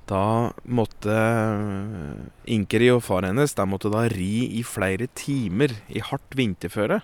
da 0.08 0.54
måtte 0.64 1.14
eh, 1.14 2.54
Inkeri 2.56 2.90
og 2.94 3.04
far 3.04 3.28
hennes 3.28 3.56
de 3.58 3.66
måtte 3.68 3.92
da 3.92 4.06
ri 4.12 4.48
i 4.60 4.64
flere 4.64 5.10
timer 5.20 5.74
i 5.88 6.04
hardt 6.04 6.38
vinterføre 6.40 7.02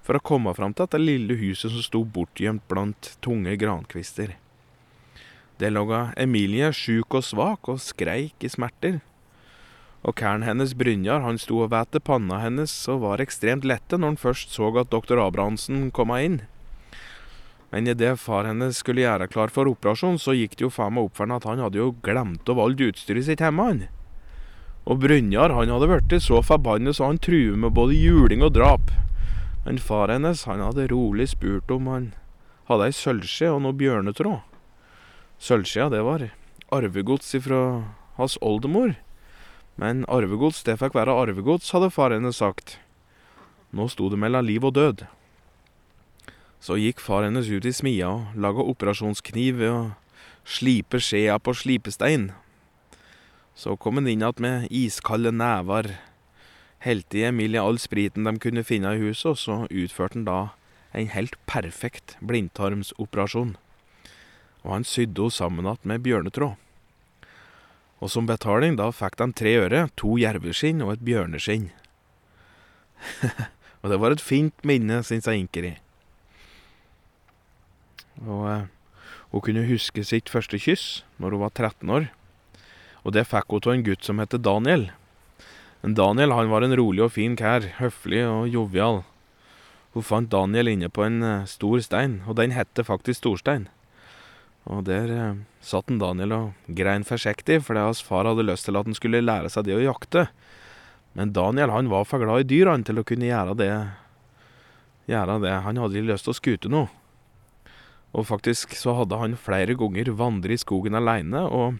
for 0.00 0.16
å 0.16 0.24
komme 0.24 0.54
fram 0.56 0.72
til 0.72 0.86
dette 0.86 1.00
lille 1.02 1.36
huset 1.40 1.72
som 1.72 1.84
sto 1.84 2.00
bortgjemt 2.04 2.64
blant 2.70 3.12
tunge 3.24 3.52
grankvister. 3.60 4.34
Der 5.60 5.74
lå 5.74 5.84
Emilie 6.16 6.72
sjuk 6.72 7.14
og 7.18 7.26
svak 7.26 7.68
og 7.68 7.82
skreik 7.84 8.40
i 8.40 8.48
smerter. 8.48 9.02
Og 10.00 10.16
kæren 10.16 10.46
hennes 10.46 10.72
Brynjar 10.72 11.20
han 11.20 11.36
sto 11.36 11.60
og 11.60 11.74
væte 11.74 12.00
panna 12.00 12.40
hennes 12.40 12.72
og 12.88 13.02
var 13.04 13.20
ekstremt 13.20 13.66
lette 13.68 13.98
når 14.00 14.14
han 14.14 14.22
først 14.22 14.56
så 14.56 14.72
at 14.80 14.88
doktor 14.94 15.20
Abrahamsen 15.20 15.90
kom 15.92 16.14
inn. 16.16 16.40
Men 17.70 17.86
idet 17.86 18.18
far 18.18 18.48
hennes 18.48 18.80
skulle 18.82 19.04
gjøre 19.04 19.28
klar 19.30 19.52
for 19.54 19.70
operasjon, 19.70 20.18
så 20.18 20.34
gikk 20.34 20.56
det 20.58 20.66
jo 20.66 20.72
faen 20.74 20.96
meg 20.96 21.06
opp 21.06 21.16
for 21.16 21.26
ham 21.26 21.36
at 21.38 21.46
han 21.46 21.62
hadde 21.62 21.78
jo 21.78 21.92
glemt 22.02 22.50
å 22.50 22.56
valge 22.58 22.90
utstyret 22.90 23.28
sitt 23.28 23.42
hjemme, 23.44 23.66
han. 23.66 23.82
Og 24.90 24.98
Brynjar 25.04 25.54
han 25.54 25.70
hadde 25.70 25.90
blitt 25.90 26.16
så 26.24 26.40
forbannet 26.42 26.98
så 26.98 27.10
han 27.12 27.20
truer 27.22 27.54
med 27.54 27.76
både 27.76 27.94
juling 27.94 28.42
og 28.42 28.56
drap. 28.56 28.90
Men 29.66 29.78
far 29.78 30.10
hennes 30.10 30.46
han 30.48 30.64
hadde 30.64 30.88
rolig 30.90 31.28
spurt 31.30 31.70
om 31.70 31.86
han 31.92 32.10
hadde 32.70 32.88
ei 32.88 32.96
sølvskje 32.96 33.52
og 33.52 33.62
noe 33.62 33.76
bjørnetråd. 33.76 34.40
Sølvskjea, 35.40 35.88
det 35.92 36.02
var 36.04 36.26
arvegods 36.74 37.34
ifra 37.38 37.60
hans 38.18 38.36
oldemor. 38.44 38.96
Men 39.80 40.02
arvegods, 40.12 40.62
det 40.66 40.76
fikk 40.80 40.96
være 40.98 41.14
arvegods, 41.16 41.70
hadde 41.72 41.88
far 41.94 42.12
hennes 42.12 42.40
sagt. 42.42 42.78
Nå 43.72 43.86
sto 43.88 44.10
det 44.12 44.18
mellom 44.20 44.44
liv 44.44 44.66
og 44.66 44.74
død. 44.76 45.06
Så 46.60 46.76
gikk 46.76 47.00
far 47.00 47.24
hennes 47.24 47.48
ut 47.48 47.64
i 47.64 47.72
smia 47.72 48.10
og 48.12 48.36
laga 48.36 48.64
operasjonskniv 48.68 49.62
ved 49.62 49.72
å 49.72 49.82
slipe 50.44 51.00
skjea 51.00 51.38
på 51.40 51.54
slipestein. 51.56 52.30
Så 53.56 53.76
kom 53.80 53.96
han 53.96 54.08
inn 54.08 54.20
igjen 54.20 54.44
med 54.44 54.68
iskalde 54.68 55.32
never, 55.32 55.94
helte 56.84 57.18
i 57.18 57.26
Emilie 57.28 57.60
all 57.60 57.80
spriten 57.80 58.28
de 58.28 58.36
kunne 58.40 58.64
finne 58.64 58.94
i 58.96 59.02
huset, 59.02 59.32
og 59.32 59.40
så 59.40 59.56
utførte 59.68 60.20
han 60.20 60.28
da 60.28 60.38
en 60.96 61.10
helt 61.12 61.36
perfekt 61.48 62.16
blindtarmsoperasjon. 62.20 63.56
Og 64.64 64.72
han 64.74 64.84
sydde 64.84 65.28
henne 65.28 65.36
sammen 65.36 65.64
igjen 65.64 65.92
med 65.92 66.04
bjørnetråd. 66.04 66.56
Og 68.00 68.08
som 68.08 68.28
betaling 68.28 68.78
da 68.80 68.88
fikk 68.96 69.18
de 69.20 69.28
tre 69.36 69.52
øre, 69.60 69.84
to 69.96 70.16
jerveskinn 70.20 70.80
og 70.84 70.94
et 70.94 71.04
bjørneskinn. 71.04 71.68
og 73.80 73.92
det 73.92 74.00
var 74.00 74.16
et 74.16 74.24
fint 74.24 74.56
minne, 74.64 75.02
syns 75.04 75.28
jeg 75.28 75.44
Inkeri. 75.44 75.76
Og 78.26 78.46
eh, 78.50 78.64
hun 79.30 79.44
kunne 79.46 79.68
huske 79.68 80.04
sitt 80.04 80.30
første 80.32 80.58
kyss 80.60 81.02
når 81.22 81.36
hun 81.36 81.44
var 81.44 81.54
13 81.54 81.92
år. 81.96 82.08
Og 83.04 83.14
det 83.16 83.28
fikk 83.30 83.52
hun 83.54 83.64
av 83.64 83.76
en 83.76 83.86
gutt 83.86 84.04
som 84.04 84.20
het 84.20 84.36
Daniel. 84.44 84.90
Men 85.80 85.96
Daniel 85.96 86.34
han 86.36 86.50
var 86.52 86.66
en 86.66 86.76
rolig 86.76 87.04
og 87.06 87.14
fin 87.16 87.36
kær, 87.38 87.64
høflig 87.78 88.24
og 88.28 88.50
jovial. 88.52 89.02
Hun 89.96 90.06
fant 90.06 90.30
Daniel 90.30 90.68
inne 90.70 90.90
på 90.92 91.06
en 91.06 91.22
eh, 91.24 91.46
stor 91.48 91.80
stein, 91.82 92.20
og 92.28 92.36
den 92.38 92.52
hette 92.54 92.84
faktisk 92.86 93.22
Storstein. 93.22 93.68
Og 94.68 94.84
der 94.86 95.10
eh, 95.14 95.40
satt 95.64 95.88
en 95.90 96.02
Daniel 96.02 96.36
og 96.36 96.76
grein 96.76 97.06
forsiktig, 97.08 97.62
fordi 97.64 97.86
hans 97.88 98.04
far 98.04 98.28
hadde 98.28 98.44
lyst 98.44 98.68
til 98.68 98.76
at 98.78 98.86
han 98.86 98.98
skulle 98.98 99.24
lære 99.24 99.50
seg 99.50 99.66
det 99.66 99.78
å 99.78 99.82
jakte. 99.82 100.28
Men 101.16 101.32
Daniel 101.34 101.72
han 101.74 101.90
var 101.90 102.06
for 102.06 102.22
glad 102.22 102.44
i 102.44 102.50
dyr 102.52 102.70
til 102.86 103.00
å 103.00 103.06
kunne 103.06 103.26
gjøre 103.26 103.56
det. 103.58 103.72
Gjøre 105.10 105.40
det. 105.42 105.56
Han 105.64 105.80
hadde 105.80 106.06
lyst 106.06 106.28
til 106.28 106.36
å 106.36 106.38
skute 106.38 106.70
noe. 106.70 106.99
Og 108.10 108.26
faktisk 108.26 108.74
så 108.78 108.96
hadde 108.98 109.18
han 109.20 109.38
flere 109.38 109.76
ganger 109.78 110.10
vandret 110.18 110.58
i 110.58 110.62
skogen 110.64 110.98
aleine, 110.98 111.44
og 111.46 111.78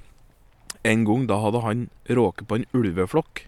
en 0.87 1.05
gang 1.05 1.25
da 1.29 1.41
hadde 1.43 1.63
han 1.65 1.87
råket 2.09 2.47
på 2.49 2.61
en 2.61 2.69
ulveflokk. 2.77 3.47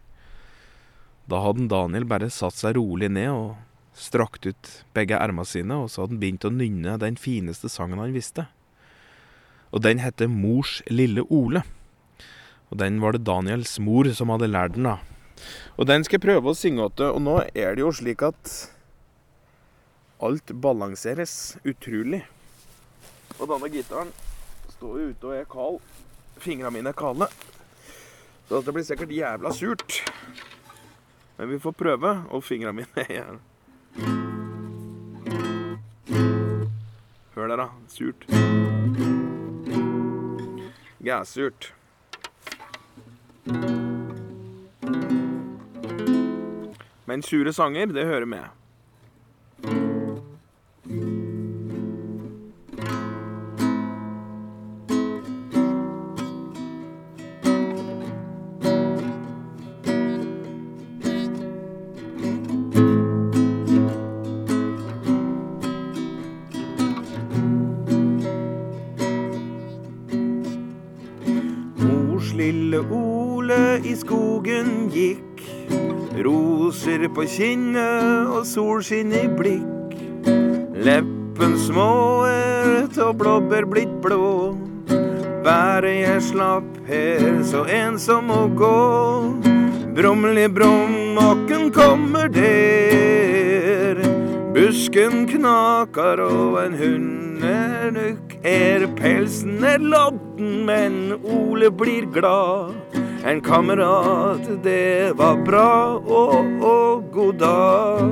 Da 1.30 1.42
hadde 1.44 1.68
Daniel 1.70 2.08
bare 2.10 2.32
satt 2.32 2.58
seg 2.58 2.74
rolig 2.76 3.08
ned 3.12 3.30
og 3.30 3.54
strakt 3.94 4.48
ut 4.48 4.72
begge 4.96 5.18
ermene 5.20 5.46
sine, 5.46 5.78
og 5.84 5.92
så 5.92 6.02
hadde 6.02 6.16
han 6.16 6.24
begynt 6.24 6.48
å 6.48 6.52
nynne 6.52 6.98
den 7.00 7.20
fineste 7.20 7.70
sangen 7.70 8.02
han 8.02 8.16
visste. 8.16 8.48
Og 9.72 9.84
den 9.86 10.02
heter 10.02 10.28
Mors 10.28 10.80
lille 10.90 11.24
Ole. 11.30 11.62
Og 12.72 12.78
den 12.80 12.98
var 13.04 13.14
det 13.14 13.24
Daniels 13.28 13.78
mor 13.84 14.08
som 14.16 14.32
hadde 14.32 14.50
lært 14.50 14.76
den, 14.76 14.88
da. 14.88 14.98
Og 15.76 15.88
den 15.88 16.04
skal 16.04 16.18
jeg 16.18 16.26
prøve 16.26 16.52
å 16.52 16.56
synge 16.56 16.88
til, 16.96 17.12
og 17.12 17.22
nå 17.24 17.38
er 17.52 17.76
det 17.76 17.84
jo 17.84 17.92
slik 17.94 18.24
at 18.24 18.52
alt 20.22 20.52
balanseres 20.62 21.56
utrolig. 21.68 22.22
Og 23.38 23.48
denne 23.48 23.70
gitaren 23.72 24.12
står 24.76 24.98
jo 25.00 25.08
ute 25.12 25.30
og 25.30 25.36
er 25.36 25.48
kald. 25.50 25.80
Fingrene 26.42 26.74
mine 26.74 26.92
er 26.92 26.98
kalde. 26.98 27.28
Så 28.48 28.60
det 28.66 28.74
blir 28.74 28.84
sikkert 28.86 29.14
jævla 29.14 29.52
surt. 29.54 30.02
Men 31.38 31.50
vi 31.50 31.58
får 31.58 31.72
prøve, 31.72 32.10
og 32.30 32.44
fingrene 32.44 32.82
mine 32.82 33.06
er 33.08 33.38
Hør 37.34 37.46
der, 37.48 37.56
da. 37.56 37.68
Surt. 37.88 38.26
Gæsurt. 41.02 41.72
Men 47.06 47.22
sure 47.22 47.52
sanger, 47.52 47.86
det 47.86 48.04
hører 48.06 48.24
med. 48.24 48.61
Lille 72.42 72.80
Ole 72.90 73.78
i 73.86 73.94
skogen 73.96 74.88
gikk. 74.90 75.42
Roser 76.24 77.06
på 77.14 77.24
kinnet 77.30 78.30
og 78.32 78.42
solskinn 78.46 79.14
i 79.14 79.26
blikk. 79.38 79.94
Leppen 80.82 81.54
små 81.60 81.92
og 83.02 83.14
blåbær 83.20 83.66
blitt 83.70 83.94
blå. 84.04 84.56
Været 85.42 86.00
jeg 86.02 86.22
slapp 86.22 86.76
her, 86.86 87.42
så 87.46 87.64
ensom 87.66 88.30
å 88.30 88.42
gå. 88.58 88.82
Brumli 89.96 90.46
brum, 90.48 91.18
åkken 91.20 91.70
kommer 91.74 92.30
der. 92.32 94.02
Busken 94.54 95.26
knaker 95.30 96.26
og 96.26 96.60
en 96.64 96.78
hund 96.78 97.46
er 97.46 97.90
nukk. 97.96 98.21
Er 98.44 98.88
pelsen 98.98 99.62
er 99.62 99.78
lodden, 99.78 100.64
men 100.66 101.12
Ole 101.22 101.70
blir 101.70 102.08
glad. 102.10 102.74
En 103.24 103.40
kamerat, 103.40 104.42
det 104.64 105.12
var 105.14 105.36
bra, 105.46 105.94
og, 106.02 106.48
å, 106.58 106.74
god 107.14 107.38
dag. 107.38 108.10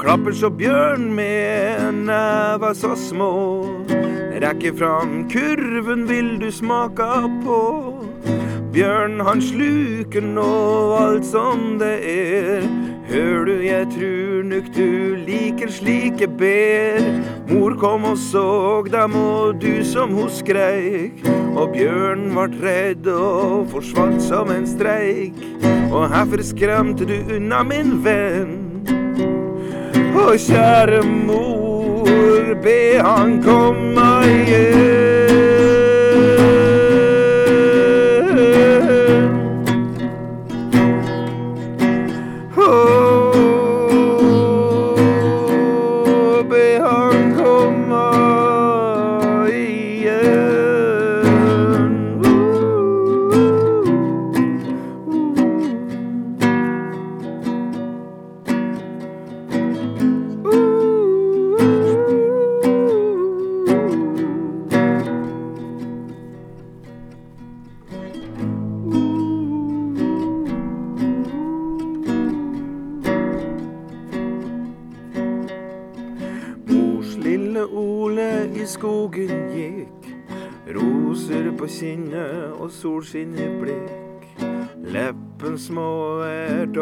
Klapper 0.00 0.32
så 0.32 0.48
bjørn 0.48 1.10
med 1.12 2.04
neva 2.08 2.72
så 2.72 2.96
små. 2.96 3.34
Rekker 4.40 4.72
fram 4.80 5.26
kurven, 5.28 6.08
vil 6.08 6.38
du 6.40 6.48
smaka 6.48 7.28
på? 7.44 7.99
Bjørn 8.70 9.18
han 9.26 9.40
sluker 9.42 10.22
nå 10.22 10.50
alt 10.94 11.24
som 11.26 11.80
det 11.80 11.94
er. 12.06 12.66
Hør 13.10 13.48
du, 13.48 13.56
jeg 13.64 13.88
trur 13.90 14.44
nok 14.46 14.68
du 14.76 15.16
liker 15.26 15.72
slike 15.74 16.28
ber. 16.38 17.00
Mor 17.48 17.74
kom 17.80 18.06
og 18.12 18.20
såg 18.22 18.92
dem, 18.92 19.16
og 19.18 19.58
du 19.58 19.82
som 19.82 20.14
ho 20.14 20.28
skreik. 20.30 21.18
Og 21.58 21.74
bjørn 21.74 22.28
vart 22.36 22.54
redd 22.62 23.10
og 23.10 23.66
forsvant 23.72 24.22
som 24.22 24.54
en 24.54 24.68
streik. 24.70 25.42
Og 25.90 26.06
herfor 26.14 26.44
skremte 26.46 27.08
du 27.10 27.16
unna 27.40 27.64
min 27.66 27.96
venn. 28.06 28.54
Å, 30.14 30.30
kjære 30.38 31.02
mor, 31.26 32.54
be 32.62 32.78
han 33.02 33.40
komme 33.42 34.08
igjen. 34.30 35.29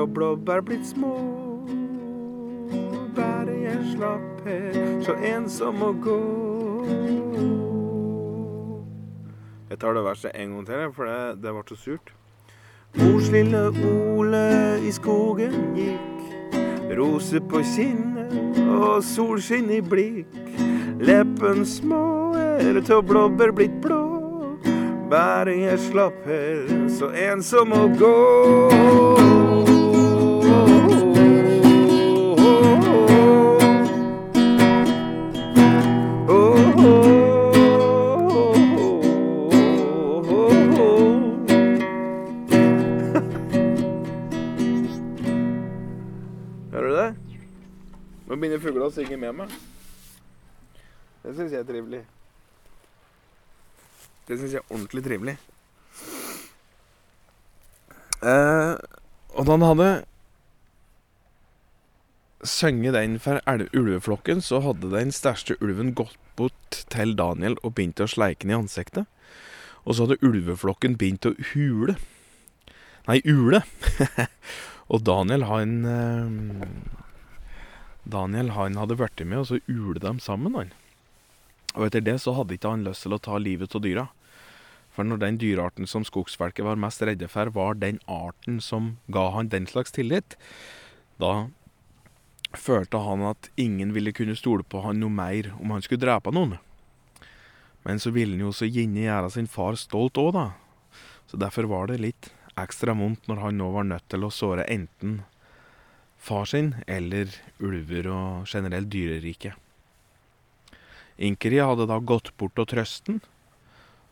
Og 0.08 0.14
blåbær 0.14 0.60
blitt 0.60 0.86
små. 0.86 1.12
Bare 3.16 3.52
jeg 3.62 3.78
slapp 3.92 4.44
her, 4.46 4.76
så 5.04 5.16
ensom 5.34 5.82
å 5.84 5.90
gå. 5.92 6.20
Jeg 9.68 9.80
tar 9.82 9.98
det 9.98 10.04
verset 10.06 10.32
en 10.34 10.54
gang 10.54 10.66
til, 10.66 10.86
for 10.96 11.10
det, 11.10 11.42
det 11.42 11.52
ble 11.52 11.64
så 11.68 11.76
surt. 11.82 12.12
Mors 12.96 13.28
lille 13.34 13.66
Ole 14.16 14.80
i 14.80 14.92
skogen 14.96 15.58
gikk, 15.76 16.56
rose 16.96 17.42
på 17.50 17.60
kinnet 17.74 18.62
og 18.64 19.04
solskinn 19.04 19.68
i 19.76 19.82
blikk. 19.84 20.38
Leppen 21.04 21.66
små 21.68 22.32
er 22.38 22.80
til 22.80 23.04
blåbær 23.04 23.52
blitt 23.60 23.76
blå. 23.84 24.00
Bare 25.12 25.52
jeg 25.66 25.84
slapp 25.90 26.24
her, 26.28 26.64
så 26.96 27.12
ensom 27.28 27.76
å 27.76 27.84
gå. 28.00 29.47
Å 48.88 48.94
synge 48.94 49.18
med 49.20 49.36
meg. 49.42 49.52
Det 51.22 51.34
syns 51.36 51.52
jeg 51.52 51.60
er 51.60 51.68
trivelig. 51.68 52.02
Det 54.28 54.38
syns 54.38 54.54
jeg 54.54 54.62
er 54.62 54.72
ordentlig 54.72 55.04
trivelig. 55.04 55.36
Eh, 58.18 58.74
og 59.38 59.46
da 59.46 59.54
han 59.54 59.66
hadde 59.66 59.90
sunget 62.48 62.96
den 62.96 63.18
for 63.22 63.42
ulveflokken, 63.46 64.40
så 64.42 64.62
hadde 64.64 64.92
den 64.94 65.12
største 65.14 65.58
ulven 65.60 65.92
gått 65.98 66.16
bort 66.38 66.84
til 66.92 67.16
Daniel 67.18 67.58
og 67.62 67.74
begynt 67.78 68.00
å 68.00 68.08
sleike 68.10 68.46
den 68.46 68.54
i 68.54 68.58
ansiktet. 68.58 69.08
Og 69.84 69.96
så 69.96 70.06
hadde 70.06 70.22
ulveflokken 70.24 70.96
begynt 71.00 71.26
å 71.26 71.34
hule. 71.52 71.98
Nei, 73.08 73.20
ule. 73.24 73.62
og 74.92 75.04
Daniel, 75.06 75.46
han 75.48 75.76
eh, 75.88 77.06
Daniel 78.08 78.54
han 78.56 78.78
hadde 78.80 78.96
blitt 78.96 79.20
med, 79.24 79.42
og 79.42 79.48
så 79.50 79.58
ule 79.68 80.00
dem 80.00 80.20
sammen, 80.22 80.56
han. 80.56 80.72
Og 81.76 81.88
etter 81.88 82.04
det 82.04 82.16
så 82.22 82.32
hadde 82.36 82.56
ikke 82.56 82.72
han 82.72 82.86
lyst 82.86 83.04
til 83.04 83.14
å 83.14 83.20
ta 83.20 83.36
livet 83.40 83.76
av 83.76 83.84
dyra. 83.84 84.06
For 84.96 85.06
når 85.06 85.20
den 85.22 85.38
dyrearten 85.38 85.86
som 85.86 86.06
skogsfolket 86.06 86.64
var 86.66 86.80
mest 86.80 87.04
redde 87.04 87.28
for, 87.30 87.52
var 87.54 87.76
den 87.78 88.00
arten 88.10 88.58
som 88.64 88.96
ga 89.12 89.28
han 89.36 89.52
den 89.52 89.68
slags 89.70 89.94
tillit, 89.94 90.34
da 91.20 91.50
følte 92.56 93.02
han 93.04 93.22
at 93.28 93.50
ingen 93.60 93.92
ville 93.92 94.14
kunne 94.16 94.36
stole 94.38 94.64
på 94.64 94.80
han 94.86 94.98
noe 95.02 95.12
mer 95.12 95.52
om 95.58 95.76
han 95.76 95.84
skulle 95.84 96.02
drepe 96.02 96.32
noen. 96.32 96.56
Men 97.84 98.00
så 98.00 98.10
ville 98.14 98.34
han 98.34 98.48
jo 98.48 98.54
så 98.56 98.66
gjerne 98.66 99.04
gjøre 99.04 99.30
sin 99.36 99.46
far 99.50 99.76
stolt 99.78 100.18
òg, 100.18 100.32
da. 100.34 100.46
Så 101.28 101.36
derfor 101.36 101.68
var 101.68 101.92
det 101.92 102.00
litt 102.02 102.32
ekstra 102.58 102.96
vondt 102.96 103.28
når 103.28 103.44
han 103.44 103.60
nå 103.60 103.68
var 103.76 103.86
nødt 103.86 104.08
til 104.10 104.24
å 104.24 104.32
såre 104.34 104.64
enten 104.72 105.20
far 106.18 106.46
sin 106.50 106.74
eller 106.86 107.32
ulver 107.62 108.10
og 108.12 108.46
generelt 108.50 108.90
dyreriket. 108.92 109.54
Inkeri 111.18 111.58
hadde 111.58 111.88
da 111.90 111.98
gått 111.98 112.30
bort 112.38 112.58
og 112.62 112.68
trøsten, 112.70 113.20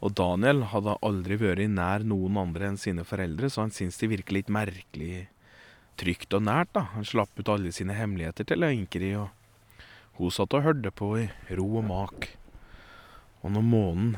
og 0.03 0.15
Daniel 0.19 0.65
hadde 0.73 0.97
aldri 1.07 1.39
vært 1.41 1.71
nær 1.71 2.05
noen 2.05 2.39
andre 2.41 2.71
enn 2.71 2.81
sine 2.81 3.05
foreldre, 3.07 3.51
så 3.51 3.65
han 3.65 3.75
syntes 3.75 4.01
det 4.01 4.11
virket 4.13 4.35
litt 4.35 4.53
merkelig 4.53 5.27
trygt 5.97 6.35
og 6.37 6.45
nært. 6.45 6.73
da. 6.75 6.87
Han 6.95 7.07
slapp 7.07 7.33
ut 7.39 7.49
alle 7.49 7.73
sine 7.73 7.97
hemmeligheter 7.97 8.45
til 8.45 8.67
Inkeri, 8.67 9.15
og 9.17 9.31
hun 10.19 10.35
satt 10.35 10.55
og 10.55 10.67
hørte 10.67 10.91
på 10.91 11.13
i 11.23 11.29
ro 11.57 11.69
og 11.81 11.87
mak. 11.89 12.31
Og 13.43 13.55
når 13.55 13.65
månen 13.65 14.17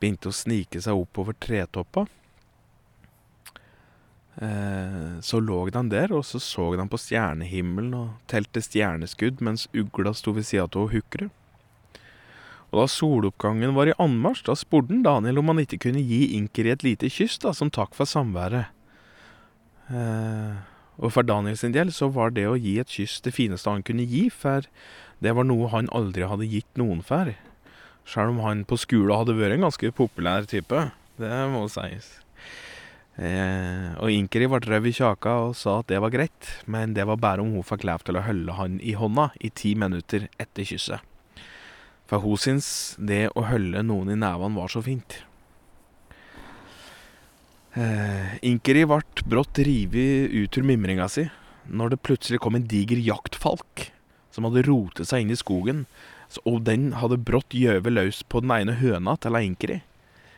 begynte 0.00 0.32
å 0.32 0.36
snike 0.36 0.80
seg 0.82 0.98
oppover 0.98 1.36
tretoppa, 1.38 2.06
så 4.36 5.38
lå 5.40 5.62
de 5.72 5.80
der, 5.88 6.12
og 6.12 6.20
så 6.28 6.36
så 6.42 6.66
de 6.76 6.84
på 6.92 6.98
stjernehimmelen 7.00 7.94
og 7.96 8.08
telte 8.28 8.60
stjerneskudd 8.60 9.40
mens 9.40 9.64
ugla 9.72 10.12
sto 10.12 10.34
ved 10.36 10.44
sida 10.44 10.66
av 10.68 10.90
hukret. 10.92 11.32
Og 12.72 12.82
da 12.82 12.86
soloppgangen 12.90 13.74
var 13.76 13.88
i 13.88 13.96
anmarsj, 14.02 14.42
da 14.48 14.56
spurte 14.58 14.92
han 14.92 15.04
Daniel 15.06 15.40
om 15.40 15.52
han 15.52 15.62
ikke 15.62 15.78
kunne 15.86 16.02
gi 16.04 16.34
Inkeri 16.36 16.74
et 16.74 16.84
lite 16.84 17.08
kyss 17.12 17.38
da, 17.40 17.54
som 17.56 17.70
takk 17.72 17.94
for 17.96 18.08
samværet. 18.10 18.72
Eh, 19.88 20.58
og 20.98 21.12
for 21.14 21.26
Daniel 21.26 21.56
sin 21.56 21.74
del 21.76 21.92
så 21.94 22.10
var 22.12 22.34
det 22.34 22.46
å 22.48 22.58
gi 22.58 22.76
et 22.82 22.90
kyss 22.90 23.20
det 23.24 23.34
fineste 23.36 23.70
han 23.70 23.84
kunne 23.86 24.06
gi, 24.08 24.26
for 24.32 24.66
det 25.22 25.34
var 25.36 25.46
noe 25.46 25.70
han 25.72 25.90
aldri 25.94 26.26
hadde 26.26 26.50
gitt 26.50 26.80
noen 26.80 27.00
før. 27.06 27.32
Selv 28.06 28.34
om 28.34 28.42
han 28.44 28.66
på 28.68 28.78
skolen 28.78 29.14
hadde 29.14 29.38
vært 29.38 29.56
en 29.56 29.66
ganske 29.68 29.92
populær 29.96 30.46
type. 30.50 30.88
Det 31.16 31.36
må 31.52 31.64
sies. 31.72 32.18
Eh, 33.16 33.94
og 33.96 34.12
Inkeri 34.12 34.48
ble 34.50 34.60
rød 34.60 34.88
i 34.90 34.92
kjaka 34.92 35.34
og 35.46 35.54
sa 35.56 35.78
at 35.80 35.88
det 35.88 36.00
var 36.04 36.12
greit, 36.12 36.50
men 36.68 36.92
det 36.96 37.06
var 37.08 37.20
bare 37.20 37.40
om 37.40 37.54
hun 37.54 37.64
fikk 37.64 37.86
lov 37.88 38.04
til 38.04 38.18
å 38.18 38.24
holde 38.26 38.56
han 38.58 38.76
i 38.84 38.92
hånda 38.98 39.30
i 39.40 39.50
ti 39.56 39.72
minutter 39.78 40.28
etter 40.36 40.68
kysset. 40.68 41.00
For 42.06 42.22
hun 42.22 42.38
syns 42.38 42.68
det 43.00 43.30
å 43.34 43.46
holde 43.48 43.82
noen 43.86 44.12
i 44.12 44.18
nevene 44.20 44.60
var 44.60 44.70
så 44.70 44.84
fint. 44.84 45.22
Eh, 47.76 48.36
Inkeri 48.46 48.84
ble 48.88 49.02
brått 49.28 49.64
revet 49.64 50.32
ut 50.32 50.56
ur 50.56 50.68
mimringa 50.68 51.08
si 51.12 51.26
når 51.66 51.92
det 51.92 52.04
plutselig 52.06 52.40
kom 52.40 52.54
en 52.56 52.68
diger 52.68 53.00
jaktfalk 53.02 53.88
som 54.32 54.46
hadde 54.46 54.64
rotet 54.68 55.08
seg 55.08 55.24
inn 55.24 55.32
i 55.32 55.38
skogen, 55.38 55.84
og 56.44 56.62
den 56.66 56.90
hadde 57.00 57.18
brått 57.24 57.56
gjøvet 57.56 57.94
løs 57.94 58.22
på 58.28 58.42
den 58.44 58.52
ene 58.52 58.76
høna 58.80 59.16
til 59.20 59.38
Inkeri. 59.40 59.80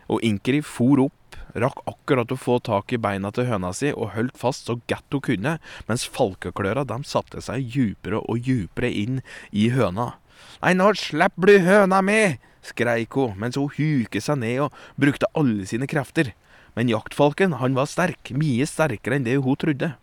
Og 0.09 0.23
Inkeri 0.25 0.63
for 0.65 1.03
opp, 1.09 1.38
rakk 1.55 1.81
akkurat 1.89 2.33
å 2.33 2.39
få 2.39 2.59
tak 2.65 2.93
i 2.93 3.01
beina 3.01 3.31
til 3.35 3.49
høna 3.49 3.73
si 3.77 3.93
og 3.95 4.13
holdt 4.17 4.39
fast 4.41 4.69
så 4.69 4.79
godt 4.91 5.17
hun 5.17 5.25
kunne, 5.25 5.55
mens 5.89 6.09
falkekløra 6.09 6.85
dem 6.89 7.07
satte 7.09 7.43
seg 7.45 7.71
djupere 7.73 8.21
og 8.25 8.45
djupere 8.49 8.91
inn 8.91 9.23
i 9.53 9.69
høna. 9.75 10.15
Nei, 10.63 10.75
nå 10.77 10.93
slipper 10.99 11.53
du 11.53 11.59
høna 11.67 12.03
mi! 12.05 12.39
skreik 12.69 13.15
hun 13.17 13.37
mens 13.41 13.57
hun 13.57 13.71
huket 13.77 14.25
seg 14.25 14.41
ned 14.43 14.67
og 14.67 14.75
brukte 15.01 15.31
alle 15.39 15.67
sine 15.69 15.89
krefter. 15.89 16.35
Men 16.77 16.91
jaktfalken, 16.93 17.57
han 17.59 17.75
var 17.75 17.89
sterk, 17.91 18.31
mye 18.37 18.67
sterkere 18.69 19.19
enn 19.19 19.27
det 19.27 19.39
hun 19.43 19.59
trodde. 19.59 19.95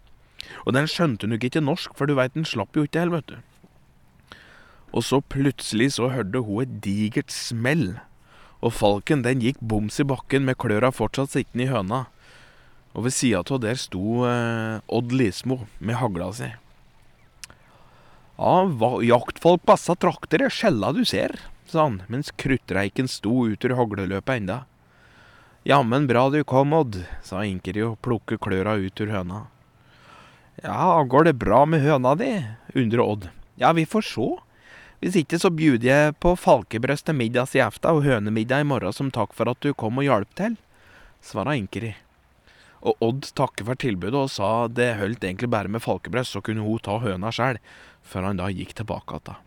Og 0.65 0.73
den 0.75 0.89
skjønte 0.89 1.29
nok 1.29 1.45
ikke 1.47 1.63
norsk, 1.63 1.93
for 1.97 2.09
du 2.09 2.17
veit, 2.17 2.33
den 2.35 2.47
slapp 2.47 2.75
jo 2.75 2.85
ikke 2.85 2.97
til, 2.97 3.13
vet 3.13 3.29
du. 3.31 3.37
Og 4.95 5.05
så 5.05 5.21
plutselig 5.21 5.93
så 5.95 6.09
hørte 6.13 6.43
hun 6.45 6.63
et 6.63 6.75
digert 6.83 7.33
smell, 7.33 7.97
og 8.63 8.73
falken 8.73 9.23
den 9.25 9.41
gikk 9.43 9.57
boms 9.59 9.99
i 9.99 10.05
bakken 10.07 10.45
med 10.47 10.57
kløra 10.61 10.91
fortsatt 10.95 11.33
sittende 11.33 11.65
i 11.65 11.71
høna. 11.71 12.05
Og 12.95 13.07
ved 13.07 13.15
sida 13.15 13.41
av 13.43 13.59
der 13.63 13.79
sto 13.79 14.23
eh, 14.27 14.79
Odd 14.87 15.11
Lismo 15.11 15.65
med 15.79 15.99
hagla 15.99 16.29
si. 16.35 16.51
Ja, 18.35 18.53
jaktfolk 19.03 19.63
på 19.63 19.75
disse 19.75 19.95
trakter 19.99 20.43
er 20.43 20.53
skjella 20.53 20.91
du 20.95 21.03
ser, 21.07 21.37
sa 21.71 21.85
han, 21.87 22.01
mens 22.11 22.33
kruttreiken 22.35 23.07
sto 23.11 23.45
ut 23.47 23.63
ur 23.67 23.75
hagleløpet 23.79 24.41
enda. 24.41 24.63
Jammen 25.65 26.07
bra 26.07 26.27
du 26.29 26.43
kom, 26.43 26.75
Odd, 26.77 26.99
sa 27.25 27.41
Inkeri 27.47 27.81
og 27.81 27.97
plukket 28.05 28.43
kløra 28.43 28.75
ut 28.77 29.01
ur 29.01 29.11
høna. 29.11 29.45
Ja, 30.63 31.01
går 31.03 31.27
det 31.27 31.39
bra 31.41 31.63
med 31.67 31.83
høna 31.83 32.13
di? 32.19 32.31
undrer 32.75 33.03
Odd. 33.03 33.29
Ja, 33.59 33.71
vi 33.75 33.87
får 33.87 34.05
sjå. 34.05 34.27
Hvis 35.05 35.19
ikke 35.19 35.37
så 35.37 35.51
bjuder 35.53 35.85
jeg 35.85 36.13
på 36.17 36.31
falkebrøst 36.33 37.05
til 37.05 37.13
middags 37.13 37.51
i 37.53 37.59
aften 37.61 37.93
og 37.93 38.07
hønemiddag 38.07 38.63
i 38.63 38.65
morgen 38.65 38.93
som 38.97 39.11
takk 39.13 39.35
for 39.37 39.51
at 39.51 39.59
du 39.61 39.69
kom 39.77 39.99
og 40.01 40.07
hjalp 40.07 40.31
til, 40.33 40.55
svara 41.21 41.53
Inkeri. 41.53 41.91
Og 42.81 42.97
Odd 43.05 43.27
takket 43.37 43.67
for 43.67 43.77
tilbudet 43.77 44.17
og 44.17 44.31
sa 44.33 44.49
det 44.65 44.95
holdt 44.97 45.27
egentlig 45.29 45.51
bare 45.53 45.69
med 45.69 45.85
falkebrøst, 45.85 46.33
så 46.33 46.41
kunne 46.41 46.65
hun 46.65 46.81
ta 46.81 46.97
høna 47.03 47.29
sjøl, 47.29 47.61
før 48.01 48.31
han 48.31 48.41
da 48.41 48.49
gikk 48.49 48.73
tilbake 48.81 49.21
igjen. 49.21 49.37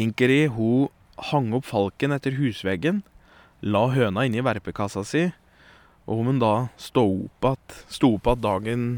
Inkeri 0.00 0.40
hun 0.48 0.88
hang 1.28 1.52
opp 1.60 1.68
falken 1.68 2.16
etter 2.16 2.40
husveggen, 2.40 3.04
la 3.60 3.84
høna 3.92 4.24
inni 4.24 4.40
verpekassa 4.40 5.04
si, 5.04 5.28
og 6.08 6.24
om 6.24 6.32
hun 6.32 6.40
da 6.40 6.54
sto 6.80 7.04
opp 7.28 7.52
igjen 7.92 8.40
dagen 8.40 8.90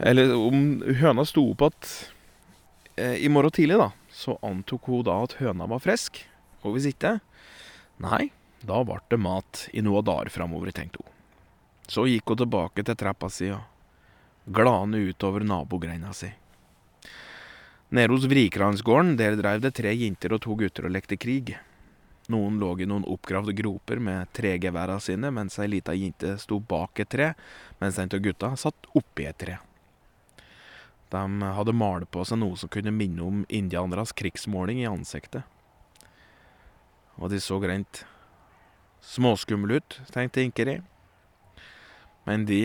Eller 0.00 0.32
om 0.32 0.80
høna 0.80 1.28
sto 1.28 1.50
opp 1.52 1.68
igjen 1.68 2.15
i 2.96 3.28
morgen 3.28 3.52
tidlig, 3.52 3.76
da, 3.80 3.90
så 4.08 4.38
antok 4.46 4.88
hun 4.88 5.04
da 5.04 5.18
at 5.24 5.36
høna 5.40 5.68
var 5.68 5.82
frisk. 5.84 6.22
Og 6.64 6.76
hvis 6.76 6.88
ikke, 6.90 7.18
nei, 8.02 8.30
da 8.66 8.80
ble 8.86 8.98
det 9.10 9.20
mat 9.20 9.66
i 9.76 9.84
noen 9.84 10.06
dager 10.06 10.32
framover, 10.32 10.72
tenkte 10.74 11.02
hun. 11.02 11.12
Så 11.86 12.06
gikk 12.10 12.32
hun 12.32 12.40
tilbake 12.40 12.82
til 12.82 12.98
trappa 12.98 13.28
si 13.30 13.52
og 13.54 13.62
glane 14.46 15.04
utover 15.10 15.44
nabogreina 15.46 16.12
si. 16.16 16.32
Nede 17.94 18.10
hos 18.10 18.26
Vrikransgården, 18.26 19.14
der 19.18 19.36
dreiv 19.38 19.62
det 19.62 19.76
tre 19.78 19.92
jenter 19.94 20.34
og 20.34 20.42
to 20.42 20.56
gutter 20.58 20.88
og 20.88 20.96
lekte 20.96 21.18
krig. 21.20 21.54
Noen 22.32 22.58
lå 22.58 22.72
i 22.82 22.88
noen 22.90 23.06
oppgravde 23.06 23.54
groper 23.54 24.02
med 24.02 24.32
tregeværa 24.34 24.98
sine, 24.98 25.30
mens 25.30 25.60
ei 25.62 25.68
lita 25.70 25.94
jente 25.94 26.34
sto 26.42 26.58
bak 26.58 26.98
et 27.04 27.12
tre, 27.14 27.30
mens 27.78 28.00
en 28.02 28.10
av 28.10 28.24
gutta 28.24 28.50
satt 28.58 28.90
oppi 28.98 29.28
et 29.30 29.38
tre. 29.38 29.60
De 31.12 31.52
hadde 31.56 31.74
malt 31.76 32.10
på 32.10 32.24
seg 32.26 32.40
noe 32.42 32.58
som 32.58 32.70
kunne 32.72 32.94
minne 32.94 33.22
om 33.22 33.44
indianeres 33.48 34.14
krigsmåling 34.16 34.82
i 34.82 34.90
ansiktet. 34.90 35.46
Og 37.16 37.30
de 37.32 37.40
så 37.40 37.58
rent 37.62 38.02
småskumle 39.06 39.78
ut, 39.78 40.00
tenkte 40.12 40.42
Inkeri. 40.42 40.80
Men 42.26 42.44
de 42.48 42.60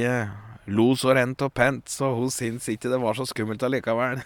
lo 0.65 0.91
så 0.97 1.13
rent 1.15 1.41
og 1.45 1.53
pent, 1.53 1.89
så 1.89 2.11
hun 2.17 2.31
syntes 2.33 2.69
ikke 2.71 2.89
det 2.91 3.01
var 3.01 3.17
så 3.17 3.27
skummelt 3.29 3.63
allikevel. 3.63 4.23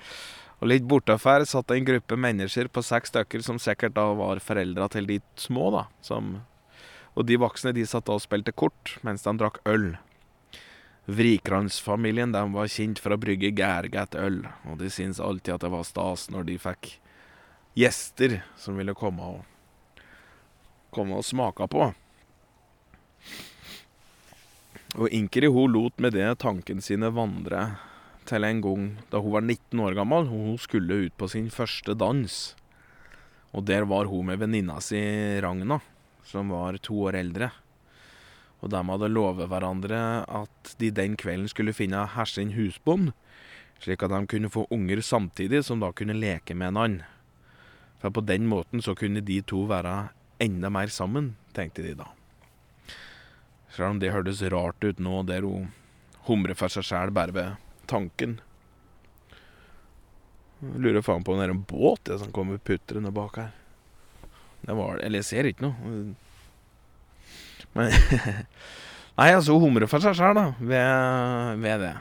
og 0.60 0.70
litt 0.70 0.86
bortafor 0.88 1.44
satt 1.48 1.74
en 1.74 1.88
gruppe 1.88 2.18
mennesker 2.18 2.70
på 2.70 2.84
seks 2.86 3.12
stykker, 3.12 3.42
som 3.44 3.60
sikkert 3.62 3.96
da 3.98 4.08
var 4.18 4.42
foreldra 4.42 4.88
til 4.92 5.10
de 5.10 5.20
små, 5.40 5.72
da. 5.74 5.86
Som, 6.06 6.36
og 7.14 7.26
de 7.28 7.40
voksne 7.42 7.74
de 7.76 7.86
satt 7.88 8.06
da 8.06 8.16
og 8.16 8.24
spilte 8.24 8.54
kort 8.54 8.96
mens 9.06 9.26
de 9.26 9.34
drakk 9.42 9.60
øl. 9.68 9.96
Vrikransfamilien 11.06 12.32
de 12.34 12.42
var 12.52 12.70
kjent 12.70 12.98
for 12.98 13.14
å 13.14 13.20
brygge 13.22 13.52
gærget 13.54 14.16
øl, 14.18 14.40
og 14.66 14.80
de 14.80 14.90
syntes 14.90 15.22
alltid 15.22 15.54
at 15.54 15.62
det 15.62 15.70
var 15.70 15.86
stas 15.86 16.26
når 16.34 16.48
de 16.48 16.56
fikk 16.58 16.96
gjester 17.78 18.40
som 18.58 18.78
ville 18.80 18.94
komme 18.96 19.28
og, 19.36 20.02
komme 20.90 21.20
og 21.20 21.26
smake 21.26 21.68
på. 21.70 21.92
Og 24.96 25.12
Inkeri 25.14 25.50
hun 25.52 25.74
lot 25.74 26.00
med 26.02 26.16
det 26.16 26.26
tankene 26.42 26.82
sine 26.82 27.12
vandre 27.14 27.76
til 28.26 28.46
en 28.48 28.62
gang 28.64 28.86
da 29.12 29.20
hun 29.22 29.36
var 29.36 29.44
19 29.44 29.82
år 29.86 29.94
gammel, 29.98 30.26
hun 30.26 30.56
skulle 30.58 31.04
ut 31.06 31.14
på 31.20 31.28
sin 31.30 31.50
første 31.54 31.94
dans. 31.94 32.56
Og 33.54 33.62
der 33.68 33.86
var 33.86 34.10
hun 34.10 34.26
med 34.26 34.40
venninna 34.42 34.80
si 34.82 34.98
Ragna, 35.44 35.78
som 36.26 36.50
var 36.50 36.80
to 36.82 36.98
år 37.06 37.20
eldre. 37.22 37.52
Og 38.64 38.72
de 38.72 38.80
hadde 38.88 39.12
lovet 39.12 39.50
hverandre 39.50 40.00
at 40.24 40.74
de 40.80 40.90
den 40.94 41.16
kvelden 41.20 41.50
skulle 41.52 41.76
finne 41.76 42.06
hver 42.14 42.30
sin 42.30 42.54
husbond, 42.56 43.12
slik 43.82 44.02
at 44.02 44.14
de 44.14 44.22
kunne 44.30 44.52
få 44.52 44.64
unger 44.72 45.02
samtidig, 45.04 45.64
som 45.64 45.82
da 45.82 45.92
kunne 45.92 46.16
leke 46.16 46.56
med 46.56 46.72
en 46.72 46.82
annen. 46.84 47.04
For 48.00 48.12
på 48.12 48.24
den 48.24 48.46
måten 48.48 48.82
så 48.84 48.94
kunne 48.96 49.24
de 49.24 49.40
to 49.42 49.64
være 49.68 50.08
enda 50.42 50.70
mer 50.72 50.92
sammen, 50.92 51.34
tenkte 51.56 51.84
de 51.84 51.94
da. 51.96 52.08
Selv 53.72 53.96
om 53.96 54.00
det 54.00 54.12
hørtes 54.12 54.42
rart 54.52 54.84
ut 54.84 55.00
nå, 55.02 55.22
der 55.28 55.44
hun 55.44 55.70
humrer 56.28 56.56
for 56.56 56.72
seg 56.72 56.86
sjæl 56.86 57.12
bare 57.14 57.34
ved 57.36 57.56
tanken. 57.90 58.38
Jeg 60.62 60.80
lurer 60.80 61.04
faen 61.04 61.24
på 61.24 61.34
om 61.34 61.40
det 61.40 61.48
er 61.48 61.52
en 61.52 61.66
båt 61.68 62.06
det 62.08 62.20
som 62.22 62.32
kommer 62.34 62.60
putrende 62.62 63.12
bak 63.14 63.36
her. 63.36 63.50
Det 64.66 64.74
var 64.74 65.02
Eller 65.04 65.20
jeg 65.20 65.28
ser 65.28 65.48
ikke 65.50 65.66
noe. 65.68 66.14
Men 67.76 67.92
Nei, 69.16 69.30
altså, 69.32 69.54
hun 69.56 69.70
humrer 69.70 69.88
for 69.88 70.04
seg 70.04 70.16
sjøl, 70.18 70.36
da, 70.36 70.50
ved, 70.60 71.62
ved 71.62 71.84
det. 71.86 71.94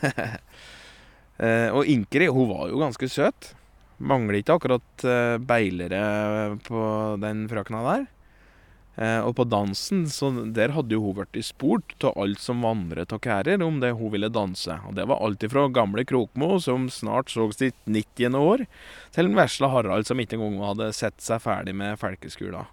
eh, 1.46 1.68
og 1.72 1.88
Inkeri, 1.88 2.28
hun 2.28 2.50
var 2.50 2.66
jo 2.68 2.82
ganske 2.82 3.08
søt. 3.08 3.54
Mangler 3.96 4.40
ikke 4.40 4.58
akkurat 4.58 5.04
eh, 5.08 5.36
beilere 5.40 6.02
på 6.66 6.82
den 7.22 7.46
frøkna 7.48 7.80
der. 7.86 8.04
Eh, 9.00 9.20
og 9.24 9.32
på 9.38 9.46
dansen, 9.48 10.02
så 10.12 10.28
der 10.52 10.74
hadde 10.76 10.92
jo 10.92 11.00
hun 11.06 11.16
blitt 11.22 11.48
spurt 11.48 11.94
av 12.04 12.18
alt 12.20 12.42
som 12.44 12.60
vandret 12.64 13.14
av 13.16 13.22
kærer, 13.24 13.62
om 13.64 13.78
det 13.80 13.94
hun 13.96 14.12
ville 14.12 14.28
danse. 14.28 14.76
Og 14.84 14.98
det 14.98 15.06
var 15.08 15.22
alt 15.24 15.46
ifra 15.46 15.64
gamle 15.72 16.04
Krokmo, 16.04 16.58
som 16.60 16.90
snart 16.92 17.32
så 17.32 17.48
sitt 17.56 17.78
90. 17.88 18.36
år, 18.36 18.66
til 19.16 19.30
den 19.30 19.38
vesle 19.38 19.72
Harald, 19.72 20.04
som 20.10 20.20
ikke 20.20 20.36
engang 20.36 20.60
hadde 20.74 20.90
sett 20.96 21.24
seg 21.24 21.40
ferdig 21.46 21.72
med 21.80 21.96
felkeskula. 22.02 22.66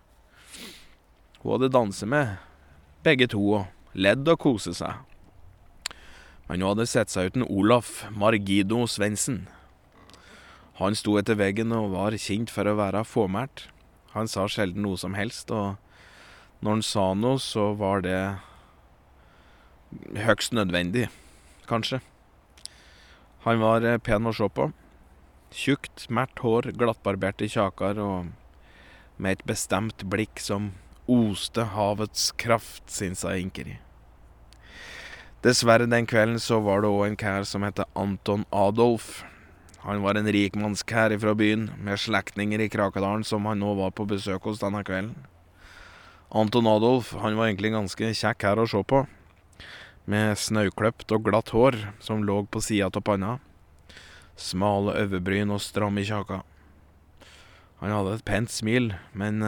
Hun 1.41 1.53
hadde 1.53 1.73
danset 1.73 2.09
med 2.09 2.37
begge 3.05 3.27
to 3.31 3.43
og 3.59 3.97
ledd 3.97 4.27
og 4.27 4.39
koset 4.41 4.79
seg. 4.79 5.03
Men 6.47 6.61
hun 6.61 6.71
hadde 6.71 6.87
sett 6.89 7.11
seg 7.13 7.31
uten 7.31 7.45
Olaf 7.45 8.05
Margido 8.15 8.85
Svendsen. 8.89 9.45
Han 10.77 10.95
sto 10.95 11.17
etter 11.19 11.37
veggen 11.39 11.73
og 11.73 11.91
var 11.95 12.17
kjent 12.21 12.53
for 12.53 12.69
å 12.69 12.77
være 12.77 13.03
fåmælt. 13.07 13.67
Han 14.13 14.29
sa 14.29 14.45
sjelden 14.49 14.85
noe 14.85 14.97
som 14.97 15.17
helst, 15.17 15.51
og 15.51 15.77
når 16.61 16.77
han 16.77 16.85
sa 16.85 17.05
noe, 17.17 17.41
så 17.41 17.71
var 17.77 18.01
det 18.05 18.21
høgst 20.17 20.53
nødvendig, 20.57 21.07
kanskje. 21.69 21.99
Han 23.45 23.61
var 23.61 23.85
pen 24.05 24.29
å 24.29 24.33
se 24.35 24.49
på. 24.49 24.71
Tjukt, 25.53 26.07
mært 26.11 26.41
hår, 26.43 26.73
glattbarberte 26.77 27.47
kjaker 27.49 28.01
og 28.03 28.33
med 29.17 29.37
et 29.37 29.45
bestemt 29.47 30.03
blikk 30.11 30.41
som 30.43 30.73
oste 31.07 31.63
havets 31.73 32.31
kraft, 32.39 32.85
sin 32.91 33.15
jeg 33.15 33.41
Inkeri. 33.41 33.77
Dessverre, 35.45 35.85
den 35.87 36.07
kvelden 36.09 36.39
så 36.41 36.59
var 36.65 36.81
det 36.81 36.89
òg 36.91 37.05
en 37.07 37.17
kær 37.19 37.45
som 37.47 37.63
het 37.63 37.79
Anton 37.95 38.45
Adolf. 38.51 39.23
Han 39.85 40.01
var 40.03 40.17
en 40.17 40.27
rikmannskær 40.27 41.13
fra 41.21 41.33
byen, 41.37 41.69
med 41.77 42.01
slektninger 42.01 42.59
i 42.59 42.69
Krakadalen 42.73 43.23
som 43.23 43.45
han 43.45 43.61
nå 43.61 43.75
var 43.77 43.93
på 43.95 44.07
besøk 44.09 44.49
hos 44.49 44.59
denne 44.59 44.81
kvelden. 44.83 45.15
Anton 46.35 46.67
Adolf 46.67 47.13
han 47.21 47.37
var 47.37 47.47
egentlig 47.47 47.71
ganske 47.71 48.11
kjekk 48.19 48.43
her 48.49 48.59
å 48.59 48.67
se 48.67 48.81
på, 48.83 49.05
med 50.09 50.35
snaukløpt 50.41 51.13
og 51.15 51.23
glatt 51.29 51.53
hår 51.55 51.77
som 52.03 52.25
lå 52.27 52.41
på 52.51 52.59
sida 52.63 52.89
av 52.89 53.05
panna, 53.05 53.37
smale 54.35 54.97
øyebryn 55.05 55.53
og 55.53 55.63
stram 55.63 56.01
i 56.01 56.05
kjaka. 56.07 56.41
Han 57.79 57.93
hadde 57.93 58.17
et 58.17 58.25
pent 58.27 58.51
smil, 58.51 58.91
men 59.13 59.39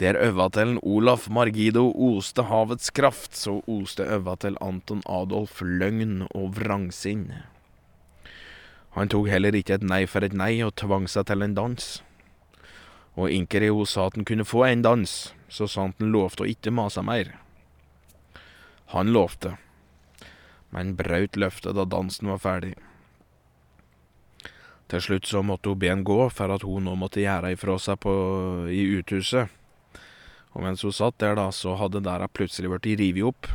der 0.00 0.18
øva 0.20 0.48
til 0.52 0.76
Olaf 0.82 1.28
Margido 1.32 1.88
oste 1.88 2.44
havets 2.50 2.90
kraft, 2.92 3.36
så 3.36 3.62
oste 3.66 4.04
øva 4.04 4.36
til 4.36 4.58
Anton 4.60 5.00
Adolf 5.08 5.62
løgn 5.62 6.26
og 6.34 6.56
vrangsinn. 6.58 7.30
Han 8.96 9.08
tok 9.12 9.28
heller 9.28 9.56
ikke 9.56 9.78
et 9.78 9.84
nei 9.84 10.04
for 10.08 10.24
et 10.24 10.36
nei, 10.36 10.60
og 10.64 10.76
tvang 10.76 11.08
seg 11.08 11.28
til 11.28 11.44
en 11.44 11.56
dans. 11.56 11.88
Og 13.16 13.32
Inkeri 13.32 13.68
hun 13.72 13.88
sa 13.88 14.08
at 14.08 14.16
han 14.16 14.28
kunne 14.28 14.44
få 14.44 14.66
en 14.68 14.84
dans, 14.84 15.16
så 15.48 15.68
sant 15.68 15.96
han 16.00 16.12
lovte 16.12 16.44
å 16.44 16.50
ikke 16.52 16.72
mase 16.76 17.04
mer. 17.04 17.32
Han 18.92 19.12
lovte, 19.16 19.56
men 20.72 20.94
brøt 20.96 21.36
løftet 21.40 21.76
da 21.76 21.84
dansen 21.88 22.28
var 22.32 22.42
ferdig. 22.44 22.74
Til 24.86 25.02
slutt 25.02 25.26
så 25.26 25.40
måtte 25.42 25.72
hun 25.72 25.80
be 25.80 25.88
han 25.90 26.04
gå, 26.06 26.18
for 26.30 26.52
at 26.52 26.62
hun 26.62 26.84
nå 26.86 26.94
måtte 27.00 27.24
gjøre 27.24 27.56
ifra 27.56 27.78
seg 27.82 27.98
på, 28.04 28.12
i 28.70 28.84
uthuset. 29.00 29.50
Og 30.56 30.64
mens 30.64 30.80
hun 30.86 30.94
satt 30.96 31.18
der, 31.20 31.36
da, 31.36 31.50
så 31.52 31.74
hadde 31.76 32.00
døra 32.04 32.30
plutselig 32.32 32.70
blitt 32.72 32.96
revet 32.96 33.28
opp. 33.28 33.50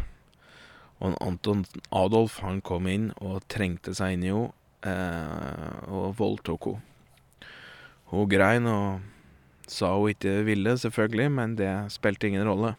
Og 1.02 1.16
Anton 1.18 1.64
Adolf 1.90 2.38
han 2.46 2.62
kom 2.62 2.86
inn 2.86 3.10
og 3.18 3.42
trengte 3.50 3.96
seg 3.98 4.20
inn 4.20 4.28
i 4.28 4.30
henne 4.30 4.52
eh, 4.86 5.90
og 5.90 6.14
voldtok 6.20 6.70
henne. 6.70 6.88
Hun 8.12 8.28
grein 8.30 8.68
og 8.68 9.02
sa 9.72 9.94
hun 9.96 10.12
ikke 10.12 10.42
ville, 10.46 10.76
selvfølgelig, 10.78 11.32
men 11.32 11.58
det 11.58 11.72
spilte 11.94 12.28
ingen 12.30 12.46
rolle. 12.46 12.76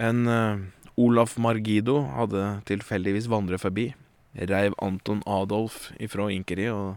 En 0.00 0.24
eh, 0.32 0.64
Olaf 0.96 1.36
Margido 1.36 2.00
hadde 2.14 2.62
tilfeldigvis 2.70 3.28
vandret 3.28 3.60
forbi. 3.60 3.90
Reiv 4.38 4.72
Anton 4.80 5.20
Adolf 5.28 5.90
ifra 6.00 6.30
Inkeri, 6.32 6.70
og 6.72 6.96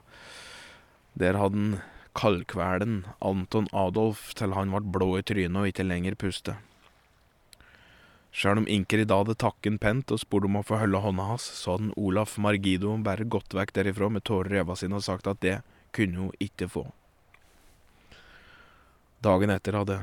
der 1.20 1.36
hadde 1.42 1.58
han 1.58 1.80
kaldkvelen 2.18 3.06
Anton 3.24 3.70
Adolf 3.72 4.34
til 4.40 4.54
han 4.56 4.74
vart 4.74 4.90
blå 4.92 5.14
i 5.20 5.24
trynet 5.26 5.62
og 5.62 5.72
ikke 5.72 5.88
lenger 5.88 6.18
puste. 6.20 6.58
Sjøl 8.32 8.62
om 8.62 8.68
Inker 8.72 9.02
i 9.04 9.08
hadde 9.10 9.36
takken 9.36 9.78
pent 9.82 10.12
og 10.16 10.22
spurt 10.22 10.48
om 10.48 10.56
å 10.60 10.64
få 10.64 10.80
holde 10.80 11.02
hånda 11.04 11.26
hans, 11.34 11.44
så 11.44 11.76
hadde 11.76 11.92
Olaf 12.00 12.38
Margido 12.40 12.94
bare 13.04 13.28
gått 13.28 13.56
vekk 13.56 13.74
derifra 13.76 14.08
med 14.08 14.24
tårer 14.24 14.56
i 14.56 14.62
øynene 14.62 14.78
sine 14.80 15.00
og 15.00 15.04
sagt 15.04 15.28
at 15.28 15.42
det 15.44 15.60
kunne 15.92 16.18
hun 16.18 16.38
ikke 16.40 16.70
få. 16.72 16.86
Dagen 19.22 19.52
etter 19.52 19.76
hadde 19.76 20.00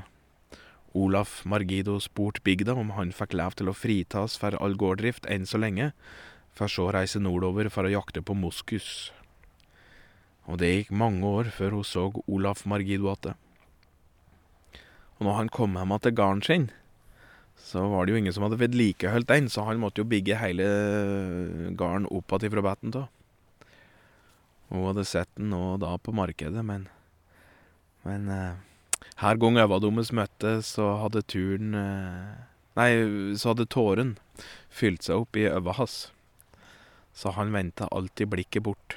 Olaf 0.94 1.40
Margido 1.48 1.96
spurt 2.04 2.42
bygda 2.44 2.76
om 2.76 2.92
han 2.96 3.14
fikk 3.16 3.36
lov 3.36 3.56
til 3.56 3.72
å 3.72 3.76
fritas 3.76 4.36
for 4.40 4.56
all 4.60 4.76
gårddrift 4.76 5.28
enn 5.28 5.48
så 5.48 5.60
lenge, 5.60 5.92
for 6.52 6.68
så 6.68 6.88
å 6.88 6.92
reise 6.96 7.20
nordover 7.22 7.70
for 7.72 7.88
å 7.88 7.92
jakte 7.92 8.20
på 8.20 8.36
moskus 8.36 9.08
og 10.48 10.58
det 10.60 10.70
gikk 10.72 10.94
mange 10.96 11.28
år 11.28 11.50
før 11.52 11.76
hun 11.76 11.86
så 11.86 12.08
Olaf 12.24 12.64
Margido 12.68 13.10
atte. 13.12 13.34
Og 15.18 15.26
når 15.26 15.36
han 15.42 15.50
kom 15.52 15.76
hjem 15.76 15.94
til 16.00 16.14
gården 16.16 16.44
sin, 16.46 16.68
så 17.58 17.82
var 17.90 18.06
det 18.06 18.14
jo 18.14 18.20
ingen 18.22 18.32
som 18.32 18.46
hadde 18.46 18.60
vedlikeholdt 18.60 19.28
den, 19.28 19.48
så 19.52 19.66
han 19.66 19.80
måtte 19.82 20.00
jo 20.00 20.08
bygge 20.08 20.38
hele 20.40 20.68
gården 21.76 22.06
opp 22.08 22.36
igjen 22.38 22.54
fra 22.54 22.64
betten 22.64 22.94
av. 22.96 23.08
Hun 24.68 24.86
hadde 24.86 25.04
sett 25.08 25.30
den 25.36 25.50
nå 25.52 25.76
da 25.80 25.96
på 25.98 26.14
markedet, 26.16 26.64
men 26.64 26.88
Men 28.06 28.28
eh, 28.30 28.54
her 29.20 29.36
gang 29.36 29.58
øva 29.58 29.80
deres 29.82 30.12
møttes, 30.14 30.70
så 30.78 31.02
hadde 31.02 31.26
turen 31.26 31.74
eh, 31.74 32.44
Nei, 32.78 33.34
så 33.34 33.50
hadde 33.50 33.66
tåren 33.66 34.12
fylt 34.70 35.02
seg 35.02 35.24
opp 35.24 35.36
i 35.36 35.48
øva 35.50 35.74
hans. 35.74 36.12
Så 37.12 37.32
han 37.34 37.50
vendte 37.50 37.88
alltid 37.90 38.30
blikket 38.30 38.62
bort. 38.62 38.94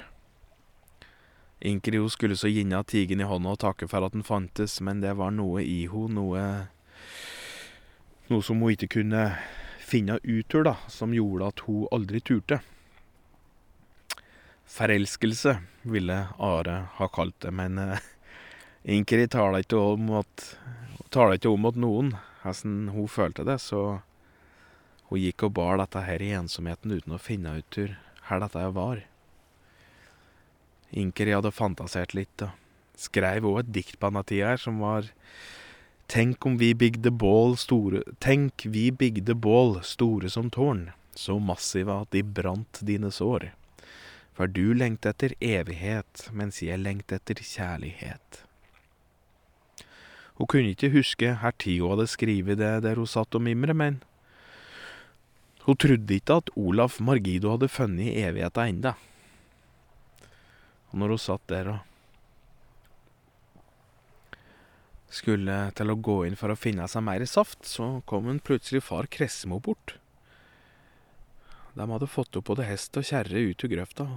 Inkrio 1.61 2.09
skulle 2.09 2.37
så 2.37 2.49
gjerne 2.49 2.83
tigen 2.83 3.21
i 3.21 3.27
hånda 3.29 3.53
og 3.53 3.59
takke 3.61 3.87
for 3.87 4.01
at 4.05 4.15
den 4.15 4.25
fantes, 4.25 4.79
men 4.81 5.01
det 5.03 5.13
var 5.19 5.33
noe 5.35 5.61
i 5.61 5.85
ho, 5.91 6.07
noe 6.09 6.67
Noe 8.31 8.45
som 8.47 8.61
hun 8.63 8.71
ikke 8.71 8.87
kunne 8.93 9.25
finne 9.83 10.15
ut 10.23 10.55
av, 10.55 10.85
som 10.87 11.11
gjorde 11.11 11.49
at 11.51 11.63
hun 11.65 11.87
aldri 11.91 12.21
turte. 12.23 12.61
forelskelse, 14.71 15.57
ville 15.83 16.27
Are 16.39 16.77
ha 16.95 17.07
kalt 17.11 17.35
det, 17.43 17.51
men 17.51 17.77
eh, 17.77 17.99
Inkeri 18.83 19.27
taler 19.27 19.65
ikke 19.65 19.77
om 19.77 20.13
at 20.21 20.45
taler 21.11 21.35
ikke 21.35 21.51
om 21.51 21.67
at 21.67 21.75
noen 21.75 22.13
hvordan 22.41 22.87
hun 22.95 23.11
følte 23.11 23.43
det, 23.43 23.59
så 23.59 23.99
hun 25.09 25.19
gikk 25.19 25.43
og 25.43 25.53
bar 25.59 25.77
dette 25.81 26.01
her 26.07 26.23
i 26.23 26.31
ensomheten 26.39 26.95
uten 26.95 27.17
å 27.17 27.21
finne 27.21 27.57
ut 27.59 27.77
hvor 27.77 28.45
dette 28.45 28.67
var. 28.79 29.03
Inkeri 30.91 31.35
hadde 31.35 31.53
fantasert 31.55 32.15
litt 32.17 32.43
og 32.43 32.57
skreiv 32.99 33.47
òg 33.47 33.61
et 33.61 33.71
dikt 33.77 33.97
på 33.99 34.09
denne 34.09 34.23
tida 34.27 34.53
her 34.53 34.61
som 34.61 34.81
var 34.83 35.07
Tenk 36.11 36.43
om 36.45 36.57
vi 36.59 36.73
bygde 36.75 37.07
bål 37.15 37.55
store 37.55 38.01
Tenk 38.19 38.65
vi 38.67 38.89
bygde 38.91 39.31
bål 39.31 39.77
store 39.87 40.27
som 40.29 40.49
tårn, 40.51 40.89
så 41.15 41.37
massive 41.39 42.01
at 42.03 42.11
de 42.11 42.19
brant 42.19 42.81
dine 42.83 43.13
sår. 43.15 43.53
For 44.35 44.51
du 44.51 44.73
lengter 44.75 45.15
etter 45.15 45.37
evighet, 45.39 46.27
mens 46.35 46.59
jeg 46.59 46.83
lengter 46.83 47.21
etter 47.21 47.39
kjærlighet. 47.39 48.41
Hun 50.35 50.49
kunne 50.51 50.73
ikke 50.73 50.91
huske 50.91 51.35
herr 51.39 51.55
hun 51.63 51.93
hadde 51.93 52.07
skrevet 52.11 52.59
det 52.59 52.83
der 52.83 52.99
hun 52.99 53.07
satt 53.07 53.35
og 53.35 53.43
mimret, 53.47 53.75
men 53.75 54.03
hun 55.63 55.77
trodde 55.77 56.15
ikke 56.15 56.41
at 56.41 56.49
Olaf 56.57 56.99
Margido 56.99 57.51
hadde 57.53 57.69
funnet 57.69 58.17
evigheta 58.17 58.67
enda. 58.67 58.95
Og 60.91 60.99
når 60.99 61.15
hun 61.15 61.23
satt 61.23 61.47
der 61.51 61.71
og 61.71 61.87
skulle 65.11 65.55
til 65.75 65.91
å 65.91 65.99
gå 65.99 66.17
inn 66.27 66.37
for 66.39 66.53
å 66.53 66.59
finne 66.59 66.87
seg 66.87 67.03
mer 67.03 67.23
saft, 67.27 67.65
så 67.67 67.99
kom 68.07 68.29
en 68.31 68.39
plutselig 68.43 68.83
far 68.85 69.09
Kressemo 69.11 69.59
bort. 69.63 69.97
De 71.75 71.87
hadde 71.87 72.11
fått 72.11 72.35
opp 72.39 72.49
både 72.51 72.67
hest 72.67 72.95
og 72.99 73.07
kjerre 73.07 73.43
ut 73.51 73.63
ur 73.63 73.71
grøfta. 73.71 74.07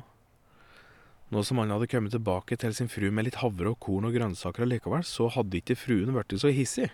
Nå 1.35 1.43
som 1.47 1.59
han 1.59 1.73
hadde 1.75 1.89
kommet 1.91 2.15
tilbake 2.15 2.59
til 2.61 2.75
sin 2.77 2.91
fru 2.91 3.09
med 3.11 3.27
litt 3.27 3.41
havre 3.43 3.73
og 3.73 3.81
korn 3.83 4.07
og 4.07 4.15
grønnsaker 4.15 4.67
allikevel, 4.67 5.07
så 5.07 5.31
hadde 5.35 5.59
ikke 5.59 5.79
fruen 5.79 6.15
blitt 6.15 6.35
så 6.39 6.53
hissig, 6.55 6.91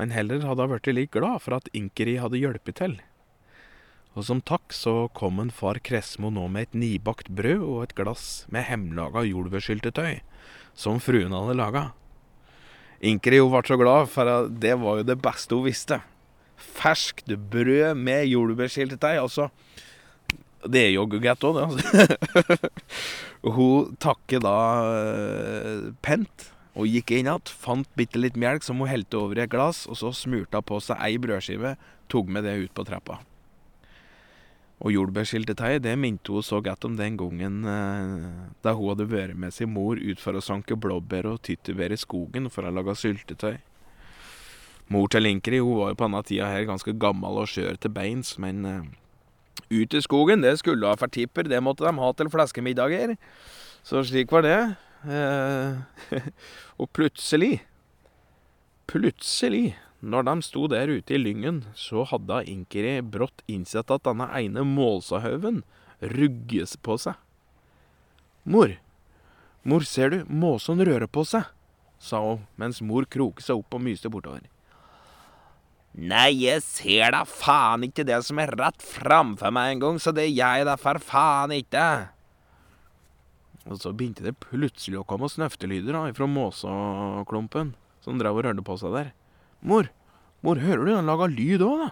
men 0.00 0.14
heller 0.14 0.44
hadde 0.46 0.64
hun 0.64 0.72
blitt 0.72 0.92
litt 0.92 1.12
glad 1.12 1.42
for 1.44 1.58
at 1.58 1.68
Inkeri 1.76 2.18
hadde 2.22 2.40
hjulpet 2.40 2.80
til. 2.80 3.00
Og 4.12 4.26
som 4.28 4.42
takk 4.44 4.74
så 4.76 5.08
kom 5.16 5.40
en 5.40 5.52
far 5.54 5.80
Kresmo 5.84 6.28
nå 6.32 6.44
med 6.52 6.68
et 6.68 6.76
nibakt 6.76 7.30
brød 7.32 7.62
og 7.64 7.78
et 7.86 7.94
glass 7.96 8.44
med 8.52 8.66
hjemmelaga 8.68 9.24
jordbærsyltetøy, 9.24 10.20
som 10.76 11.00
fruen 11.00 11.32
hadde 11.32 11.56
laga. 11.56 11.84
Inkeri 13.02 13.40
hun 13.40 13.50
ble 13.54 13.62
så 13.66 13.78
glad, 13.80 14.10
for 14.12 14.50
det 14.52 14.76
var 14.82 15.00
jo 15.00 15.08
det 15.08 15.16
beste 15.24 15.56
hun 15.56 15.66
visste. 15.66 16.02
Ferskt 16.60 17.32
brød 17.50 17.96
med 17.98 18.28
jordbærsyltetøy, 18.28 19.16
altså. 19.16 19.48
Det 20.62 20.84
er 20.86 20.92
jo 20.92 21.08
godt 21.10 21.48
òg, 21.48 21.56
det. 21.56 21.64
altså. 21.66 22.70
hun 23.56 23.96
takket 23.98 24.44
da 24.44 24.58
uh, 24.86 25.88
pent 26.04 26.52
og 26.76 26.86
gikk 26.86 27.16
inn 27.16 27.26
igjen, 27.26 27.56
fant 27.64 27.88
bitte 27.98 28.20
litt 28.20 28.36
melk 28.38 28.64
som 28.64 28.78
hun 28.80 28.92
helte 28.92 29.18
over 29.18 29.40
i 29.40 29.46
et 29.48 29.52
glass, 29.52 29.86
og 29.88 29.98
så 29.98 30.12
smurte 30.14 30.60
hun 30.60 30.68
på 30.68 30.84
seg 30.84 31.00
ei 31.00 31.18
brødskive, 31.20 31.74
tok 32.12 32.30
med 32.32 32.46
det 32.46 32.60
ut 32.60 32.76
på 32.76 32.86
trappa. 32.86 33.22
Og 34.82 34.90
jordbærsyltetøy, 34.90 35.78
det 35.78 35.94
minte 35.98 36.32
hun 36.34 36.42
så 36.42 36.58
godt 36.60 36.84
om 36.88 36.96
den 36.98 37.14
gangen 37.16 37.60
eh, 37.70 38.22
da 38.64 38.72
hun 38.74 38.90
hadde 38.90 39.06
vært 39.12 39.38
med 39.38 39.54
sin 39.54 39.70
mor 39.70 40.00
ut 40.00 40.18
for 40.18 40.34
å 40.34 40.42
sanke 40.42 40.74
blåbær 40.74 41.28
og 41.30 41.42
tyttebær 41.46 41.94
i 41.94 42.00
skogen 42.00 42.50
for 42.50 42.66
å 42.66 42.72
lage 42.74 42.96
syltetøy. 42.98 43.60
Mor 44.90 45.06
til 45.12 45.22
Linkeri 45.22 45.60
hun 45.62 45.78
var 45.78 45.92
jo 45.92 46.00
på 46.00 46.08
denne 46.08 46.22
tida 46.26 46.50
her 46.50 46.66
ganske 46.66 46.96
gammel 46.98 47.38
og 47.44 47.52
skjør 47.52 47.78
til 47.78 47.94
beins, 47.94 48.34
men 48.42 48.66
eh, 48.66 48.90
ut 49.70 49.94
i 49.94 50.02
skogen, 50.02 50.42
det 50.42 50.56
skulle 50.58 50.90
ha 50.90 50.98
fertipper, 50.98 51.46
det 51.46 51.62
måtte 51.62 51.86
de 51.86 52.02
ha 52.02 52.10
til 52.18 52.32
fleskemiddager. 52.32 53.14
Så 53.86 54.02
slik 54.08 54.34
var 54.34 54.42
det. 54.46 54.58
Eh, 55.06 56.26
og 56.82 56.90
plutselig, 56.90 57.62
plutselig 58.90 59.76
når 60.02 60.26
de 60.26 60.34
sto 60.42 60.66
der 60.66 60.90
ute 60.90 61.14
i 61.14 61.20
lyngen, 61.20 61.62
så 61.78 62.02
hadde 62.10 62.42
Inkeri 62.50 62.96
brått 63.06 63.44
innsett 63.46 63.90
at 63.94 64.02
denne 64.02 64.26
ene 64.34 64.64
måsahaugen 64.66 65.62
rugges 66.02 66.74
på 66.82 66.96
seg. 66.98 67.14
Mor, 68.42 68.74
mor, 69.62 69.86
ser 69.86 70.10
du, 70.10 70.24
måsen 70.26 70.82
rører 70.82 71.06
på 71.06 71.22
seg, 71.28 71.46
sa 72.02 72.18
hun 72.24 72.42
mens 72.58 72.82
mor 72.82 73.06
kroket 73.06 73.46
seg 73.46 73.62
opp 73.62 73.78
og 73.78 73.84
myste 73.86 74.10
bortover. 74.10 74.42
Nei, 75.92 76.32
jeg 76.48 76.64
ser 76.64 77.12
da 77.14 77.22
faen 77.28 77.84
ikke 77.86 78.06
det 78.08 78.18
som 78.26 78.40
er 78.42 78.50
rett 78.58 78.82
framfor 78.82 79.54
meg 79.54 79.76
engang, 79.76 80.02
så 80.02 80.10
det 80.16 80.26
gjør 80.32 80.58
jeg 80.58 80.66
da 80.66 80.76
for 80.80 80.98
faen 81.04 81.54
ikke. 81.54 81.86
Og 83.70 83.78
så 83.78 83.92
begynte 83.94 84.26
det 84.26 84.34
plutselig 84.42 84.98
å 84.98 85.06
komme 85.06 85.30
snøftelyder 85.30 85.94
da, 85.94 86.06
fra 86.16 86.26
måseklumpen, 86.26 87.76
som 88.02 88.18
drev 88.18 88.40
og 88.40 88.48
rørte 88.48 88.66
på 88.66 88.80
seg 88.80 88.96
der. 88.98 89.12
Mor, 89.62 89.88
mor, 90.42 90.58
hører 90.58 90.86
du 90.86 90.94
han 90.96 91.10
lager 91.10 91.30
lyd 91.32 91.62
òg, 91.66 91.82
da? 91.84 91.90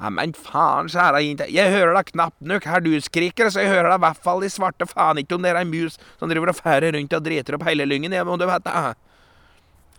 Ja, 0.00 0.08
men 0.16 0.32
faen, 0.32 0.88
kjære 0.88 1.20
jente, 1.20 1.46
jeg 1.52 1.72
hører 1.74 1.92
da 1.98 2.02
knapt 2.06 2.40
nok 2.40 2.64
her 2.68 2.80
du 2.80 2.94
skriker, 3.04 3.50
så 3.52 3.60
jeg 3.60 3.72
hører 3.74 3.90
da 3.92 3.98
i 3.98 4.04
hvert 4.06 4.22
fall 4.24 4.40
de 4.40 4.48
svarte 4.52 4.88
faen 4.88 5.20
ikke 5.20 5.36
om 5.36 5.44
det 5.44 5.52
er 5.52 5.60
ei 5.60 5.68
mus 5.68 5.98
som 6.16 6.30
driver 6.30 6.54
og 6.54 6.56
færer 6.56 6.96
rundt 6.96 7.16
og 7.16 7.26
driter 7.26 7.56
opp 7.58 7.66
hele 7.68 7.84
lyngen, 7.88 8.16
jeg 8.16 8.24
må 8.24 8.38
du 8.40 8.46
vite. 8.48 8.72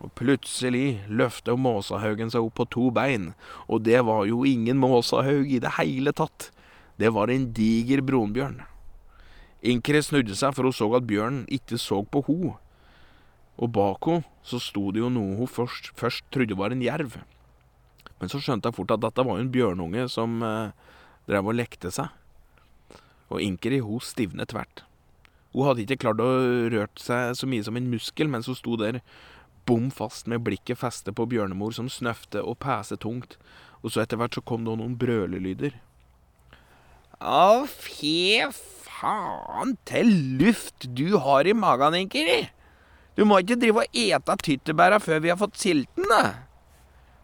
Og 0.02 0.10
plutselig 0.18 1.04
løfter 1.06 1.54
måsahaugen 1.54 2.34
seg 2.34 2.48
opp 2.48 2.58
på 2.58 2.66
to 2.74 2.90
bein, 2.94 3.36
og 3.70 3.86
det 3.86 4.02
var 4.08 4.26
jo 4.26 4.42
ingen 4.50 4.82
måsahaug 4.82 5.54
i 5.54 5.62
det 5.62 5.76
hele 5.78 6.14
tatt. 6.18 6.50
Det 6.98 7.14
var 7.14 7.30
en 7.30 7.52
diger 7.54 8.02
brunbjørn. 8.06 8.58
Inkere 9.62 10.02
snudde 10.02 10.34
seg, 10.34 10.56
for 10.58 10.66
hun 10.66 10.74
så 10.74 10.90
at 10.98 11.06
bjørnen 11.06 11.46
ikke 11.54 11.78
så 11.78 12.02
på 12.02 12.26
ho. 12.26 12.56
Og 13.62 13.70
bak 13.76 14.08
henne 14.10 14.26
så 14.46 14.58
sto 14.62 14.90
det 14.90 15.04
jo 15.04 15.12
noe 15.14 15.38
hun 15.38 15.50
først, 15.50 15.92
først 15.98 16.26
trodde 16.34 16.58
var 16.58 16.74
en 16.74 16.82
jerv. 16.82 17.20
Men 18.18 18.30
så 18.30 18.42
skjønte 18.42 18.70
jeg 18.70 18.78
fort 18.78 18.94
at 18.96 19.04
dette 19.04 19.26
var 19.26 19.38
en 19.38 19.52
bjørnunge 19.54 20.08
som 20.10 20.42
eh, 20.46 20.74
drev 21.30 21.52
og 21.52 21.58
lekte 21.58 21.92
seg. 21.94 22.10
Og 23.30 23.42
Inkeri 23.42 23.80
hun 23.86 24.02
stivnet 24.04 24.50
tvert. 24.52 24.84
Hun 25.54 25.68
hadde 25.68 25.84
ikke 25.84 26.00
klart 26.06 26.24
å 26.24 26.30
rørt 26.72 27.02
seg 27.02 27.36
så 27.38 27.50
mye 27.50 27.64
som 27.66 27.78
en 27.78 27.90
muskel 27.92 28.32
mens 28.32 28.50
hun 28.50 28.58
sto 28.58 28.78
der 28.80 29.02
bom 29.70 29.90
fast 29.94 30.30
med 30.32 30.42
blikket 30.46 30.80
festet 30.82 31.16
på 31.18 31.28
bjørnemor 31.30 31.76
som 31.76 31.90
snøfte 31.92 32.42
og 32.42 32.58
pese 32.64 32.98
tungt, 33.00 33.38
og 33.82 33.94
så 33.94 34.04
etter 34.04 34.18
hvert 34.18 34.38
så 34.38 34.44
kom 34.46 34.66
det 34.66 34.78
noen 34.80 34.98
brølelyder. 35.00 35.76
Å, 37.22 37.68
fy 37.70 38.42
faen 38.50 39.76
til 39.86 40.10
luft 40.42 40.90
du 40.98 41.20
har 41.22 41.46
i 41.46 41.54
magen, 41.58 42.00
Inkeri! 42.00 42.48
Du 43.16 43.26
må 43.28 43.42
ikke 43.42 43.60
drive 43.60 43.84
og 43.84 43.98
ete 43.98 44.38
tyttebæra 44.44 45.00
før 45.04 45.22
vi 45.24 45.32
har 45.34 45.40
fått 45.40 45.60
silten, 45.60 46.08
da. 46.10 46.48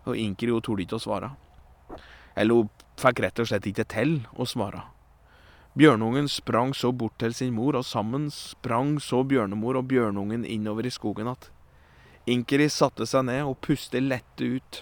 Og 0.08 0.18
Inkeri 0.20 0.52
hun 0.52 0.64
torde 0.64 0.84
ikke 0.84 1.00
å 1.00 1.04
svare. 1.04 1.32
Eller 2.38 2.62
hun 2.62 2.70
fikk 3.00 3.24
rett 3.24 3.40
og 3.42 3.50
slett 3.50 3.68
ikke 3.70 3.88
til 3.92 4.20
å 4.36 4.48
svare. 4.48 4.84
Bjørnungen 5.78 6.28
sprang 6.32 6.74
så 6.74 6.90
bort 6.92 7.20
til 7.22 7.36
sin 7.38 7.54
mor, 7.54 7.76
og 7.78 7.86
sammen 7.86 8.32
sprang 8.34 8.96
så 9.04 9.22
bjørnemor 9.28 9.78
og 9.78 9.88
bjørnungen 9.92 10.46
innover 10.46 10.86
i 10.86 10.92
skogen 10.92 11.28
att. 11.28 11.52
Inkeri 12.28 12.68
satte 12.70 13.06
seg 13.08 13.24
ned 13.30 13.46
og 13.48 13.60
pustet 13.64 14.04
lette 14.04 14.44
ut. 14.44 14.82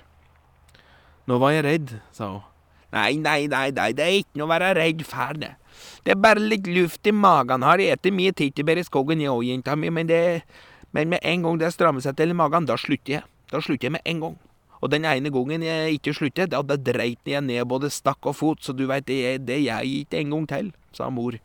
Nå 1.30 1.38
var 1.42 1.54
jeg 1.54 1.66
redd, 1.66 1.92
sa 2.16 2.32
hun. 2.32 2.46
Nei, 2.96 3.18
nei, 3.20 3.48
nei, 3.52 3.70
nei, 3.76 3.90
det 3.92 4.06
er 4.06 4.16
ikke 4.22 4.40
noe 4.40 4.48
å 4.48 4.54
være 4.54 4.72
redd 4.78 5.04
for, 5.06 5.36
det. 5.38 5.52
Det 6.06 6.14
er 6.14 6.22
bare 6.22 6.40
litt 6.40 6.70
luft 6.72 7.06
i 7.06 7.12
magen. 7.12 7.66
Har 7.68 7.82
spist 7.82 8.16
mye 8.16 8.32
tyttebær 8.32 8.80
i 8.80 8.86
skogen, 8.88 9.22
jeg 9.22 9.34
òg, 9.34 9.44
jenta 9.44 9.76
mi, 9.76 9.92
men 9.92 10.08
det 10.10 10.22
men 10.96 11.10
med 11.12 11.20
en 11.28 11.44
gang 11.44 11.58
det 11.60 11.74
strammer 11.76 12.04
seg 12.04 12.16
til 12.16 12.32
i 12.32 12.38
magen, 12.38 12.68
da 12.70 12.78
slutter 12.80 13.18
jeg. 13.18 13.28
Da 13.52 13.60
slutter 13.60 13.90
jeg 13.90 13.96
med 13.98 14.06
en 14.08 14.22
gang. 14.24 14.38
Og 14.80 14.92
den 14.94 15.04
ene 15.10 15.32
gangen 15.34 15.66
jeg 15.66 15.98
ikke 15.98 16.14
slutter, 16.16 16.48
da, 16.48 16.62
da 16.64 16.78
dreit 16.80 17.28
jeg 17.28 17.44
ned 17.44 17.68
både 17.68 17.90
stakk 17.92 18.30
og 18.32 18.38
fot, 18.38 18.64
så 18.64 18.72
du 18.72 18.86
veit, 18.88 19.08
det, 19.10 19.44
det 19.44 19.60
jeg 19.66 20.06
ikke 20.06 20.22
en 20.22 20.32
gang 20.36 20.48
til, 20.52 20.72
sa 20.96 21.10
mor, 21.12 21.36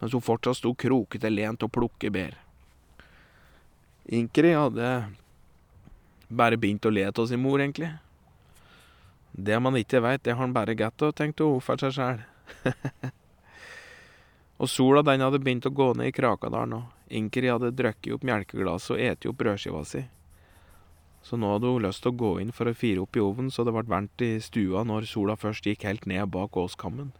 mens 0.00 0.16
hun 0.16 0.24
fortsatt 0.24 0.58
sto 0.58 0.74
krokete 0.74 1.30
lent 1.30 1.62
og 1.62 1.70
plukke 1.74 2.10
bær. 2.14 2.34
Inkeri 4.18 4.54
hadde 4.56 4.90
bare 6.28 6.58
begynt 6.58 6.88
å 6.88 6.92
le 6.92 7.06
av 7.06 7.22
sin 7.30 7.42
mor, 7.44 7.62
egentlig. 7.62 7.92
Det 9.38 9.62
man 9.62 9.78
ikke 9.78 10.02
veit, 10.02 10.24
det 10.24 10.34
har 10.34 10.42
han 10.42 10.56
bare 10.56 10.74
godt 10.74 11.06
av, 11.06 11.14
tenkte 11.14 11.46
hun 11.46 11.62
for 11.62 11.78
seg 11.78 11.94
sjæl. 11.94 12.26
og 14.58 14.70
sola 14.70 15.04
den 15.06 15.22
hadde 15.22 15.38
begynt 15.42 15.66
å 15.68 15.74
gå 15.74 15.92
ned 15.94 16.10
i 16.10 16.14
Krakadalen, 16.14 16.80
og 16.80 17.14
Inkeri 17.14 17.50
hadde 17.52 17.74
drukket 17.78 18.16
opp 18.16 18.24
melkeglasset 18.26 18.96
og 18.96 19.02
eti 19.04 19.30
opp 19.30 19.38
brødskiva 19.38 19.84
si. 19.86 20.02
Så 21.22 21.38
nå 21.38 21.52
hadde 21.54 21.70
hun 21.70 21.84
lyst 21.84 22.02
til 22.02 22.12
å 22.12 22.18
gå 22.18 22.32
inn 22.42 22.52
for 22.54 22.70
å 22.70 22.74
fire 22.76 23.04
opp 23.04 23.16
i 23.16 23.22
ovnen 23.22 23.52
så 23.54 23.64
det 23.66 23.74
ble 23.74 23.86
varmt 23.90 24.24
i 24.24 24.36
stua 24.42 24.84
når 24.86 25.08
sola 25.10 25.38
først 25.38 25.66
gikk 25.66 25.86
helt 25.86 26.06
ned 26.10 26.30
bak 26.34 26.56
åskammen. 26.58 27.12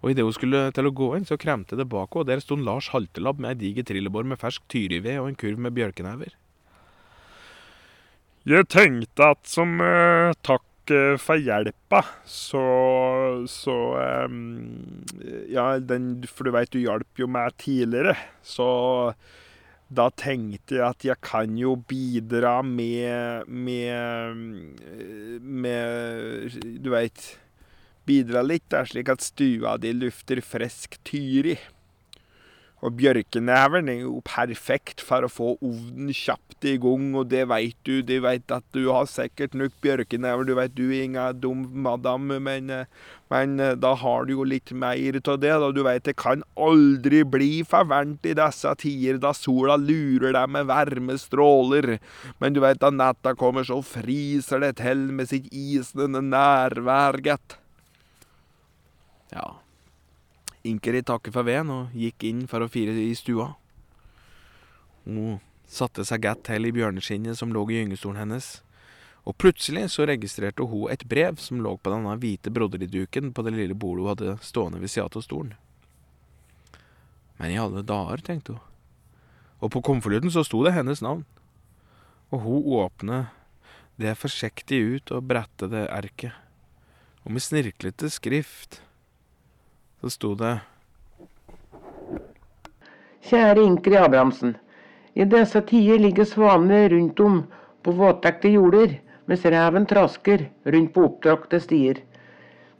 Og 0.00 0.12
idet 0.12 0.24
hun 0.24 0.36
skulle 0.36 0.62
til 0.72 0.88
å 0.88 0.94
gå 0.96 1.10
inn, 1.16 1.26
så 1.28 1.36
kremte 1.40 1.76
det 1.76 1.88
bak 1.88 2.08
henne, 2.14 2.22
og 2.22 2.28
der 2.28 2.40
sto 2.44 2.56
Lars 2.56 2.88
Haltelabb 2.94 3.40
med 3.40 3.52
ei 3.52 3.60
diger 3.66 3.88
trillebår 3.88 4.28
med 4.28 4.40
fersk 4.40 4.64
tyrived 4.72 5.20
og 5.20 5.28
en 5.28 5.40
kurv 5.40 5.60
med 5.60 5.76
bjørkenever. 5.76 6.36
Jeg 8.48 8.70
tenkte 8.72 9.32
at 9.34 9.44
som 9.44 9.76
eh, 9.84 10.32
takk 10.40 10.64
takke 10.90 11.18
får 11.18 11.42
hjelpa, 11.44 12.04
så, 12.24 13.44
så 13.48 13.76
um, 14.26 15.04
Ja, 15.48 15.78
den, 15.78 16.22
for 16.26 16.44
du 16.44 16.54
veit, 16.54 16.72
du 16.72 16.80
hjalp 16.80 17.18
jo 17.18 17.26
meg 17.26 17.54
tidligere. 17.58 18.16
Så 18.42 19.14
da 19.90 20.08
tenkte 20.10 20.76
jeg 20.76 20.86
at 20.86 21.04
jeg 21.04 21.18
kan 21.20 21.56
jo 21.58 21.74
bidra 21.74 22.62
med 22.62 23.48
Med, 23.50 24.36
med 25.42 26.60
Du 26.78 26.92
veit 26.94 27.38
Bidra 28.06 28.42
litt, 28.42 28.68
da, 28.70 28.84
slik 28.86 29.10
at 29.10 29.22
stua 29.22 29.76
di 29.78 29.92
lufter 29.92 30.40
frisk 30.42 30.96
tyri. 31.04 31.58
Og 32.80 32.94
bjørkeneveren 32.96 33.90
er 33.92 33.98
jo 34.06 34.22
perfekt 34.24 35.02
for 35.04 35.26
å 35.26 35.28
få 35.28 35.50
ovnen 35.58 36.08
kjapt 36.16 36.64
i 36.64 36.78
gang, 36.80 37.10
og 37.18 37.28
det 37.28 37.42
veit 37.50 37.76
du. 37.84 38.00
De 38.06 38.16
veit 38.24 38.54
at 38.56 38.64
du 38.72 38.86
har 38.88 39.04
sikkert 39.10 39.56
nok 39.58 39.74
bjørkenever, 39.84 40.48
du 40.48 40.54
veit 40.56 40.72
du 40.76 40.86
er 40.88 41.04
inga 41.04 41.26
dum 41.36 41.66
madam, 41.84 42.32
men, 42.40 42.72
men 43.28 43.54
da 43.84 43.92
har 44.00 44.24
du 44.24 44.32
jo 44.38 44.48
litt 44.48 44.72
mer 44.72 45.20
av 45.20 45.38
det. 45.44 45.52
da. 45.52 45.70
Du 45.76 45.82
veit 45.84 46.08
det 46.08 46.16
kan 46.20 46.44
aldri 46.56 47.20
bli 47.36 47.52
for 47.68 47.84
varmt 47.92 48.24
i 48.24 48.36
disse 48.40 48.74
tider, 48.80 49.20
da 49.20 49.36
sola 49.36 49.76
lurer 49.76 50.32
deg 50.38 50.56
med 50.56 50.72
varmestråler. 50.72 51.98
Men 52.40 52.56
du 52.56 52.64
veit 52.64 52.80
da 52.80 52.88
natta 52.88 53.36
kommer, 53.36 53.68
så 53.68 53.82
friser 53.84 54.64
det 54.64 54.78
til 54.80 55.10
med 55.12 55.28
sitt 55.28 55.52
isende 55.52 56.24
nærvær, 56.32 57.20
gitt. 57.28 57.60
Ja. 59.36 59.60
Inkeri 60.66 61.00
takket 61.02 61.32
for 61.32 61.46
veden 61.48 61.70
og 61.72 61.94
gikk 61.96 62.26
inn 62.28 62.42
for 62.50 62.60
å 62.60 62.68
fire 62.68 62.92
i 62.92 63.14
stua. 63.16 63.54
Hun 65.06 65.38
satte 65.70 66.04
seg 66.04 66.24
godt 66.26 66.44
til 66.50 66.68
i 66.68 66.74
bjørneskinnet 66.74 67.38
som 67.38 67.54
lå 67.54 67.62
i 67.70 67.78
gyngestolen 67.78 68.20
hennes, 68.20 68.58
og 69.24 69.36
plutselig 69.40 69.86
så 69.94 70.04
registrerte 70.08 70.66
hun 70.68 70.90
et 70.92 71.06
brev 71.08 71.38
som 71.40 71.60
lå 71.64 71.76
på 71.78 71.92
denne 71.92 72.16
hvite 72.20 72.52
broderiduken 72.52 73.32
på 73.32 73.44
det 73.46 73.54
lille 73.56 73.76
bordet 73.76 74.04
hun 74.04 74.10
hadde 74.12 74.36
stående 74.44 74.80
ved 74.82 74.92
sida 74.92 75.08
av 75.08 75.24
stolen. 75.24 75.54
Men 77.40 77.54
i 77.54 77.60
alle 77.60 77.84
dager, 77.86 78.20
tenkte 78.20 78.56
hun. 78.56 78.66
Og 79.60 79.72
på 79.72 79.80
konvolutten 79.84 80.32
så 80.32 80.44
sto 80.44 80.60
det 80.64 80.74
hennes 80.76 81.00
navn. 81.04 81.24
Og 82.32 82.44
hun 82.44 82.68
åpnet 82.80 83.32
det 84.00 84.16
forsiktig 84.20 84.80
ut 84.80 85.12
og 85.12 85.26
brettet 85.28 85.72
det 85.72 85.86
erket. 85.88 86.36
Og 87.24 87.32
med 87.36 87.44
snirklete 87.44 88.08
skrift 88.12 88.80
så 90.00 90.10
sto 90.10 90.34
det 90.34 90.58
Kjære 93.30 93.62
Inkrid 93.62 93.98
Abrahamsen. 94.00 94.54
I 95.14 95.26
disse 95.28 95.60
tider 95.68 96.00
ligger 96.00 96.26
svanene 96.26 96.88
rundt 96.88 97.20
om 97.20 97.42
på 97.84 97.92
våtdekte 97.94 98.50
jorder, 98.50 98.96
mens 99.28 99.44
reven 99.44 99.86
trasker 99.86 100.46
rundt 100.64 100.94
på 100.94 101.04
oppdrakte 101.06 101.60
stier. 101.62 102.00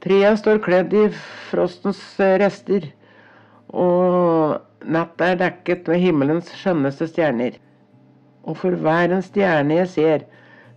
Trærne 0.01 0.33
står 0.39 0.63
kledd 0.65 0.95
i 0.97 1.05
frostens 1.51 2.01
rester, 2.41 2.89
og 3.69 4.57
nettet 4.81 5.27
er 5.27 5.39
dekket 5.43 5.87
med 5.91 6.01
himmelens 6.01 6.49
skjønneste 6.57 7.07
stjerner. 7.11 7.59
Og 8.41 8.57
for 8.63 8.75
hver 8.81 9.13
en 9.13 9.23
stjerne 9.23 9.77
jeg 9.77 9.91
ser, 9.93 10.25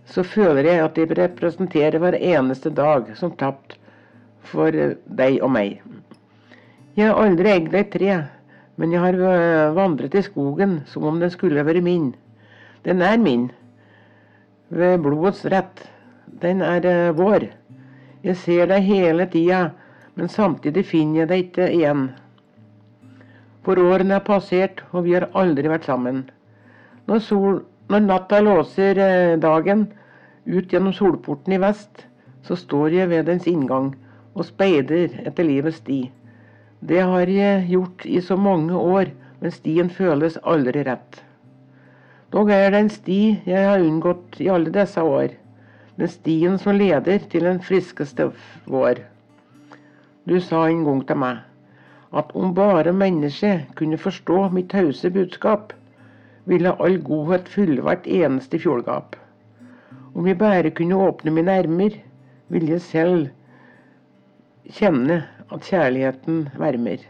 så 0.05 0.21
føler 0.21 0.69
jeg 0.69 0.83
at 0.85 0.99
de 0.99 1.21
representerer 1.23 1.97
hver 1.99 2.19
eneste 2.21 2.69
dag 2.69 3.09
som 3.17 3.33
tapt 3.33 3.79
for 4.45 4.69
deg 4.69 5.41
og 5.41 5.51
meg. 5.57 5.81
Jeg 6.95 7.11
har 7.11 7.17
aldri 7.19 7.51
egd 7.51 7.73
et 7.75 7.89
tre, 7.91 8.13
men 8.79 8.93
jeg 8.95 9.01
har 9.03 9.73
vandret 9.75 10.13
i 10.15 10.21
skogen 10.23 10.77
som 10.87 11.03
om 11.09 11.19
den 11.19 11.31
skulle 11.33 11.65
være 11.67 11.81
min. 11.83 12.13
Den 12.85 13.01
er 13.01 13.17
min, 13.19 13.49
ved 14.69 15.01
blodets 15.03 15.45
rett. 15.51 15.83
Den 16.41 16.61
er 16.61 16.85
uh, 16.85 17.17
vår. 17.17 17.49
Jeg 18.23 18.37
ser 18.37 18.69
deg 18.71 18.87
hele 18.87 19.27
tida, 19.29 19.73
men 20.15 20.31
samtidig 20.31 20.85
finner 20.87 21.23
jeg 21.25 21.29
deg 21.29 21.43
ikke 21.45 21.69
igjen. 21.73 22.07
For 23.65 23.81
årene 23.81 24.15
er 24.15 24.25
passert, 24.25 24.83
og 24.91 25.05
vi 25.05 25.15
har 25.17 25.29
aldri 25.33 25.67
vært 25.69 25.87
sammen. 25.89 26.25
Når, 27.09 27.23
sol, 27.27 27.63
når 27.89 28.07
natta 28.07 28.39
låser 28.39 28.99
uh, 29.01 29.37
dagen 29.41 29.87
ut 30.45 30.71
gjennom 30.71 30.93
solporten 30.93 31.57
i 31.57 31.61
vest, 31.61 32.05
så 32.45 32.55
står 32.55 33.01
jeg 33.01 33.09
ved 33.09 33.27
dens 33.27 33.47
inngang 33.49 33.95
og 34.35 34.45
speider 34.45 35.09
etter 35.25 35.47
livets 35.47 35.81
sti. 35.81 36.05
Det 36.79 36.99
har 36.99 37.27
jeg 37.31 37.67
gjort 37.69 38.05
i 38.05 38.21
så 38.21 38.35
mange 38.37 38.75
år, 38.75 39.11
men 39.39 39.51
stien 39.51 39.89
føles 39.89 40.37
aldri 40.43 40.83
rett. 40.83 41.21
Dog 42.33 42.51
er 42.51 42.71
det 42.73 42.79
en 42.83 42.91
sti 42.91 43.19
jeg 43.47 43.67
har 43.69 43.83
unngått 43.83 44.39
i 44.43 44.49
alle 44.51 44.73
disse 44.75 45.01
år. 45.01 45.35
Den 45.95 46.11
stien 46.11 46.57
som 46.59 46.75
leder 46.75 47.23
til 47.31 47.45
den 47.47 47.61
friskeste 47.63 48.31
vår. 48.67 48.99
Du 50.27 50.39
sa 50.41 50.65
en 50.67 50.83
gang 50.83 51.03
til 51.07 51.21
meg 51.21 51.43
at 52.15 52.31
om 52.35 52.53
bare 52.55 52.93
mennesket 52.95 53.71
kunne 53.75 53.99
forstå 53.99 54.49
mitt 54.55 54.69
tause 54.71 55.09
budskap, 55.11 55.73
ville 56.47 56.75
all 56.79 56.99
godhet 57.03 57.49
fylle 57.51 57.83
hvert 57.83 58.05
eneste 58.07 58.59
fjordgap. 58.61 59.15
Om 60.15 60.27
jeg 60.29 60.39
bare 60.39 60.71
kunne 60.71 60.99
åpne 61.07 61.33
mine 61.35 61.57
ermer, 61.63 61.97
ville 62.47 62.75
jeg 62.77 62.85
selv 62.85 63.25
kjenne 64.77 65.23
at 65.53 65.67
kjærligheten 65.69 66.47
varmer. 66.57 67.03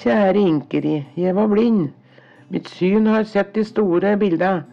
Kjære 0.00 0.38
Inkeri, 0.38 0.94
jeg 1.16 1.34
var 1.36 1.48
blind. 1.50 1.88
Mitt 2.50 2.68
syn 2.70 3.06
har 3.06 3.26
sett 3.28 3.52
de 3.54 3.64
store 3.66 4.16
bildene, 4.18 4.64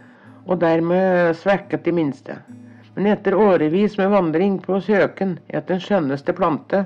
og 0.48 0.62
dermed 0.62 1.36
svekket 1.36 1.84
de 1.86 1.91
minste. 1.91 2.38
Men 2.96 3.10
etter 3.12 3.36
årevis 3.36 3.98
med 4.00 4.13
vandring 4.13 4.62
på 4.63 4.80
søken 4.82 5.36
etter 5.50 5.76
den 5.76 5.84
skjønneste 5.84 6.34
plante, 6.34 6.86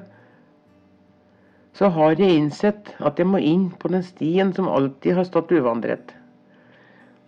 så 1.78 1.88
har 1.96 2.18
jeg 2.20 2.40
innsett 2.40 2.92
at 3.00 3.20
jeg 3.20 3.30
må 3.32 3.40
inn 3.40 3.70
på 3.80 3.92
den 3.94 4.04
stien 4.04 4.52
som 4.56 4.68
alltid 4.68 5.16
har 5.16 5.28
stått 5.30 5.54
uvandret. 5.56 6.12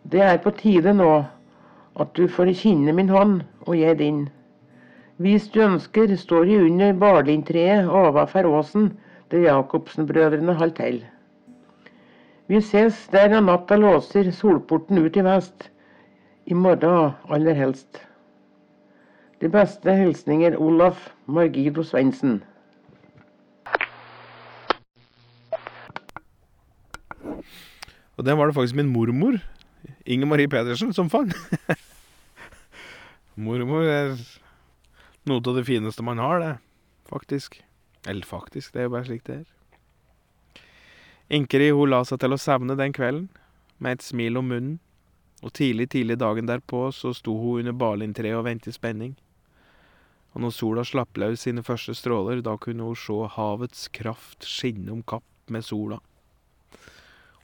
Det 0.04 0.20
er 0.20 0.42
på 0.44 0.52
tide 0.58 0.92
nå 0.98 1.12
at 2.02 2.16
du 2.18 2.26
får 2.28 2.52
kjenne 2.58 2.96
min 2.98 3.12
hånd, 3.14 3.44
og 3.68 3.78
jeg 3.78 4.02
din. 4.02 4.26
Hvis 5.21 5.45
du 5.54 5.60
ønsker, 5.62 6.15
står 6.17 6.47
de 6.49 6.56
under 6.65 6.93
barlintreet 6.97 7.89
ovenfor 7.89 8.47
åsen 8.49 8.88
der 9.32 9.45
Jacobsen-brødrene 9.45 10.54
holdt 10.58 10.76
til. 10.76 11.04
Vi 12.47 12.62
ses 12.62 13.08
der 13.12 13.30
når 13.30 13.45
natta 13.45 13.76
låser 13.78 14.32
solporten 14.32 14.97
ut 14.97 15.15
i 15.15 15.23
vest. 15.23 15.69
I 16.45 16.54
morgen 16.54 17.13
aller 17.30 17.54
helst. 17.54 18.02
De 19.41 19.49
beste 19.49 19.93
hilsninger 19.95 20.58
Olaf 20.58 21.12
Margido 21.28 21.84
Svendsen. 21.84 22.43
Og 28.17 28.26
den 28.26 28.38
var 28.38 28.45
det 28.45 28.56
faktisk 28.56 28.76
min 28.76 28.89
mormor, 28.89 29.38
Inger 30.06 30.26
Marie 30.26 30.47
Pedersen, 30.47 30.93
som 30.93 31.10
fant. 31.10 31.34
mormor 33.36 33.84
er 33.84 34.17
noe 35.30 35.44
av 35.44 35.58
det 35.60 35.66
fineste 35.68 36.04
man 36.04 36.22
har, 36.22 36.40
det. 36.40 36.54
Faktisk. 37.10 37.62
Eller 38.08 38.26
faktisk, 38.28 38.74
det 38.74 38.84
er 38.84 38.90
jo 38.90 38.96
bare 38.96 39.08
slik 39.08 39.26
det 39.28 39.42
er. 39.42 39.50
Inkeri 41.34 41.70
hun 41.72 41.90
la 41.90 42.04
seg 42.06 42.20
til 42.22 42.36
å 42.36 42.42
sevne 42.42 42.76
den 42.78 42.94
kvelden, 42.96 43.30
med 43.80 43.98
et 43.98 44.06
smil 44.06 44.38
om 44.40 44.50
munnen, 44.52 44.80
og 45.44 45.52
tidlig, 45.58 45.90
tidlig 45.92 46.18
dagen 46.22 46.48
derpå 46.48 46.86
så 46.96 47.12
sto 47.16 47.36
hun 47.40 47.64
under 47.64 47.76
balintreet 47.76 48.38
og 48.38 48.46
ventet 48.48 48.72
i 48.72 48.76
spenning. 48.78 49.16
Og 50.34 50.44
når 50.44 50.56
sola 50.56 50.84
slapp 50.88 51.20
løs 51.20 51.44
sine 51.46 51.64
første 51.66 51.95
stråler, 51.97 52.41
da 52.41 52.56
kunne 52.58 52.88
hun 52.88 52.97
se 52.97 53.18
havets 53.36 53.88
kraft 53.93 54.47
skinne 54.47 54.91
om 54.95 55.04
kapp 55.04 55.28
med 55.52 55.66
sola. 55.68 56.00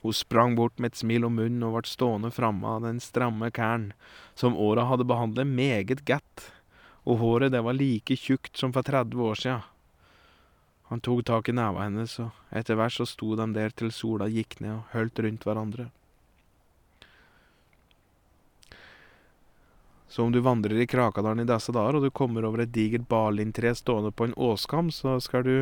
Hun 0.01 0.15
sprang 0.15 0.55
bort 0.55 0.79
med 0.79 0.93
et 0.93 1.01
smil 1.01 1.27
om 1.27 1.35
munnen 1.35 1.65
og 1.67 1.75
ble 1.75 1.91
stående 1.91 2.31
framme 2.31 2.67
av 2.77 2.85
den 2.87 3.01
stramme 3.03 3.51
kæren, 3.51 3.91
som 4.33 4.55
åra 4.55 4.87
hadde 4.87 5.07
behandlet 5.07 5.47
meget 5.47 6.05
godt, 6.07 6.45
og 7.09 7.17
håret 7.23 7.53
det 7.53 7.63
var 7.65 7.77
like 7.77 8.15
tjukt 8.19 8.57
som 8.57 8.73
for 8.75 8.85
30 8.85 9.21
år 9.25 9.39
sia. 9.41 9.59
Han 10.89 11.01
tok 11.05 11.23
tak 11.25 11.49
i 11.49 11.53
neva 11.53 11.85
hennes, 11.85 12.15
og 12.21 12.55
etter 12.55 12.77
hvert 12.77 12.95
så 12.95 13.05
sto 13.05 13.35
de 13.37 13.45
der 13.53 13.73
til 13.73 13.91
sola 13.93 14.29
gikk 14.29 14.59
ned 14.61 14.75
og 14.75 14.93
holdt 14.93 15.21
rundt 15.25 15.45
hverandre. 15.45 15.89
Så 20.09 20.23
om 20.25 20.31
du 20.33 20.39
vandrer 20.41 20.81
i 20.81 20.87
Krakadalen 20.89 21.43
i 21.43 21.49
disse 21.49 21.73
dager, 21.73 21.99
og 21.99 22.05
du 22.05 22.09
kommer 22.09 22.45
over 22.47 22.63
et 22.63 22.73
digert 22.73 23.05
barlindtre 23.09 23.75
stående 23.77 24.09
på 24.09 24.25
en 24.25 24.33
åskam, 24.33 24.89
så 24.89 25.19
skal 25.21 25.45
du 25.45 25.55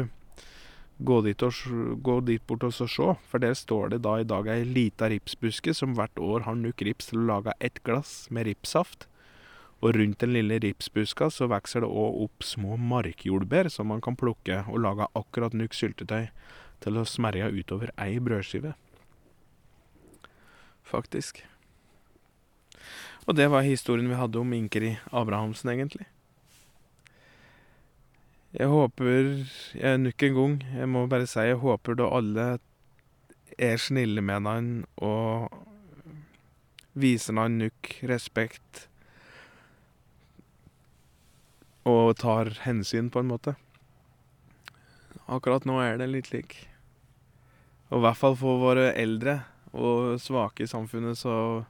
gå 1.04 1.20
dit, 1.26 1.44
og, 1.44 2.00
gå 2.02 2.16
dit 2.30 2.48
bort 2.48 2.64
og 2.64 2.74
se, 2.74 2.88
for 3.28 3.44
der 3.44 3.54
står 3.54 3.92
det 3.94 4.02
da 4.08 4.16
i 4.22 4.28
dag 4.28 4.48
ei 4.50 4.64
lita 4.64 5.12
ripsbuske 5.12 5.76
som 5.76 5.98
hvert 6.00 6.16
år 6.24 6.48
har 6.48 6.56
nok 6.56 6.82
rips 6.88 7.12
til 7.12 7.22
å 7.22 7.28
lage 7.34 7.58
ett 7.60 7.84
glass 7.84 8.30
med 8.32 8.48
ripssaft. 8.48 9.10
Og 9.82 9.94
rundt 9.94 10.20
den 10.24 10.34
lille 10.34 10.58
ripsbuska 10.64 11.30
så 11.34 11.48
vokser 11.52 11.84
det 11.86 11.90
òg 11.90 12.22
opp 12.26 12.46
små 12.46 12.80
markjordbær 12.82 13.70
som 13.70 13.92
man 13.92 14.02
kan 14.02 14.18
plukke 14.18 14.64
og 14.66 14.82
lage 14.82 15.06
akkurat 15.18 15.54
nok 15.54 15.78
syltetøy 15.78 16.32
til 16.82 16.98
å 16.98 17.06
smerje 17.06 17.52
utover 17.54 17.94
ei 18.02 18.18
brødskive. 18.24 18.74
Faktisk. 20.88 21.44
Og 23.28 23.36
det 23.36 23.50
var 23.52 23.68
historien 23.68 24.10
vi 24.10 24.18
hadde 24.18 24.40
om 24.40 24.54
Inkeri 24.56 24.96
Abrahamsen, 25.12 25.70
egentlig. 25.74 26.08
Jeg 28.56 28.72
håper 28.72 29.10
jeg 29.76 30.00
Nok 30.00 30.24
en 30.24 30.36
gang, 30.38 30.54
jeg 30.80 30.90
må 30.90 31.06
bare 31.12 31.28
si 31.28 31.44
jeg 31.44 31.60
håper 31.62 31.98
da 32.00 32.08
alle 32.18 32.46
er 33.60 33.82
snille 33.82 34.22
med 34.22 34.48
han 34.48 34.70
og 35.04 35.52
viser 36.98 37.38
han 37.38 37.60
nok 37.60 37.92
respekt 38.10 38.88
og 41.88 42.18
tar 42.20 42.52
hensyn, 42.66 43.10
på 43.10 43.22
en 43.24 43.32
måte. 43.32 43.56
Akkurat 45.28 45.66
nå 45.68 45.80
er 45.84 46.00
det 46.00 46.10
litt 46.12 46.30
slik. 46.32 46.56
Og 47.92 48.00
i 48.00 48.04
hvert 48.06 48.20
fall 48.20 48.36
for 48.40 48.60
våre 48.60 48.92
eldre 49.00 49.40
og 49.78 50.20
svake 50.22 50.64
i 50.66 50.72
samfunnet, 50.72 51.18
så 51.20 51.66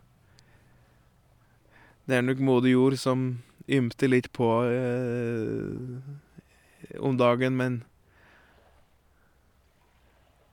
Det 2.08 2.16
er 2.16 2.22
nok 2.24 2.40
modig 2.40 2.72
jord 2.72 2.96
som 2.96 3.44
ymter 3.68 4.08
litt 4.08 4.32
på 4.32 4.48
eh, 4.64 6.00
om 7.04 7.18
dagen, 7.20 7.58
men 7.58 7.84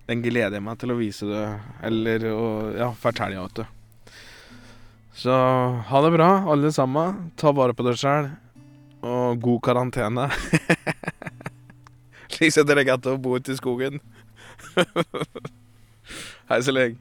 Den 0.09 0.23
gleder 0.23 0.57
jeg 0.57 0.63
meg 0.65 0.79
til 0.81 0.91
å 0.91 0.97
vise 0.99 1.27
det, 1.29 1.43
eller 1.87 2.25
å 2.33 2.47
ja, 2.75 2.89
fortelle, 2.99 3.45
det. 3.55 3.67
Så 5.15 5.31
ha 5.87 6.01
det 6.03 6.11
bra, 6.15 6.29
alle 6.51 6.71
sammen. 6.75 7.31
Ta 7.39 7.53
vare 7.55 7.75
på 7.77 7.85
deg 7.87 7.99
sjøl. 8.01 8.31
Og 9.03 9.39
god 9.43 9.61
karantene. 9.63 10.27
Slik 12.33 12.51
som 12.55 12.67
dere 12.67 12.83
kan 12.87 13.03
bo 13.21 13.37
ute 13.37 13.53
i 13.53 13.59
skogen. 13.59 14.01
Hei 16.49 16.59
så 16.65 16.73
lenge. 16.75 16.97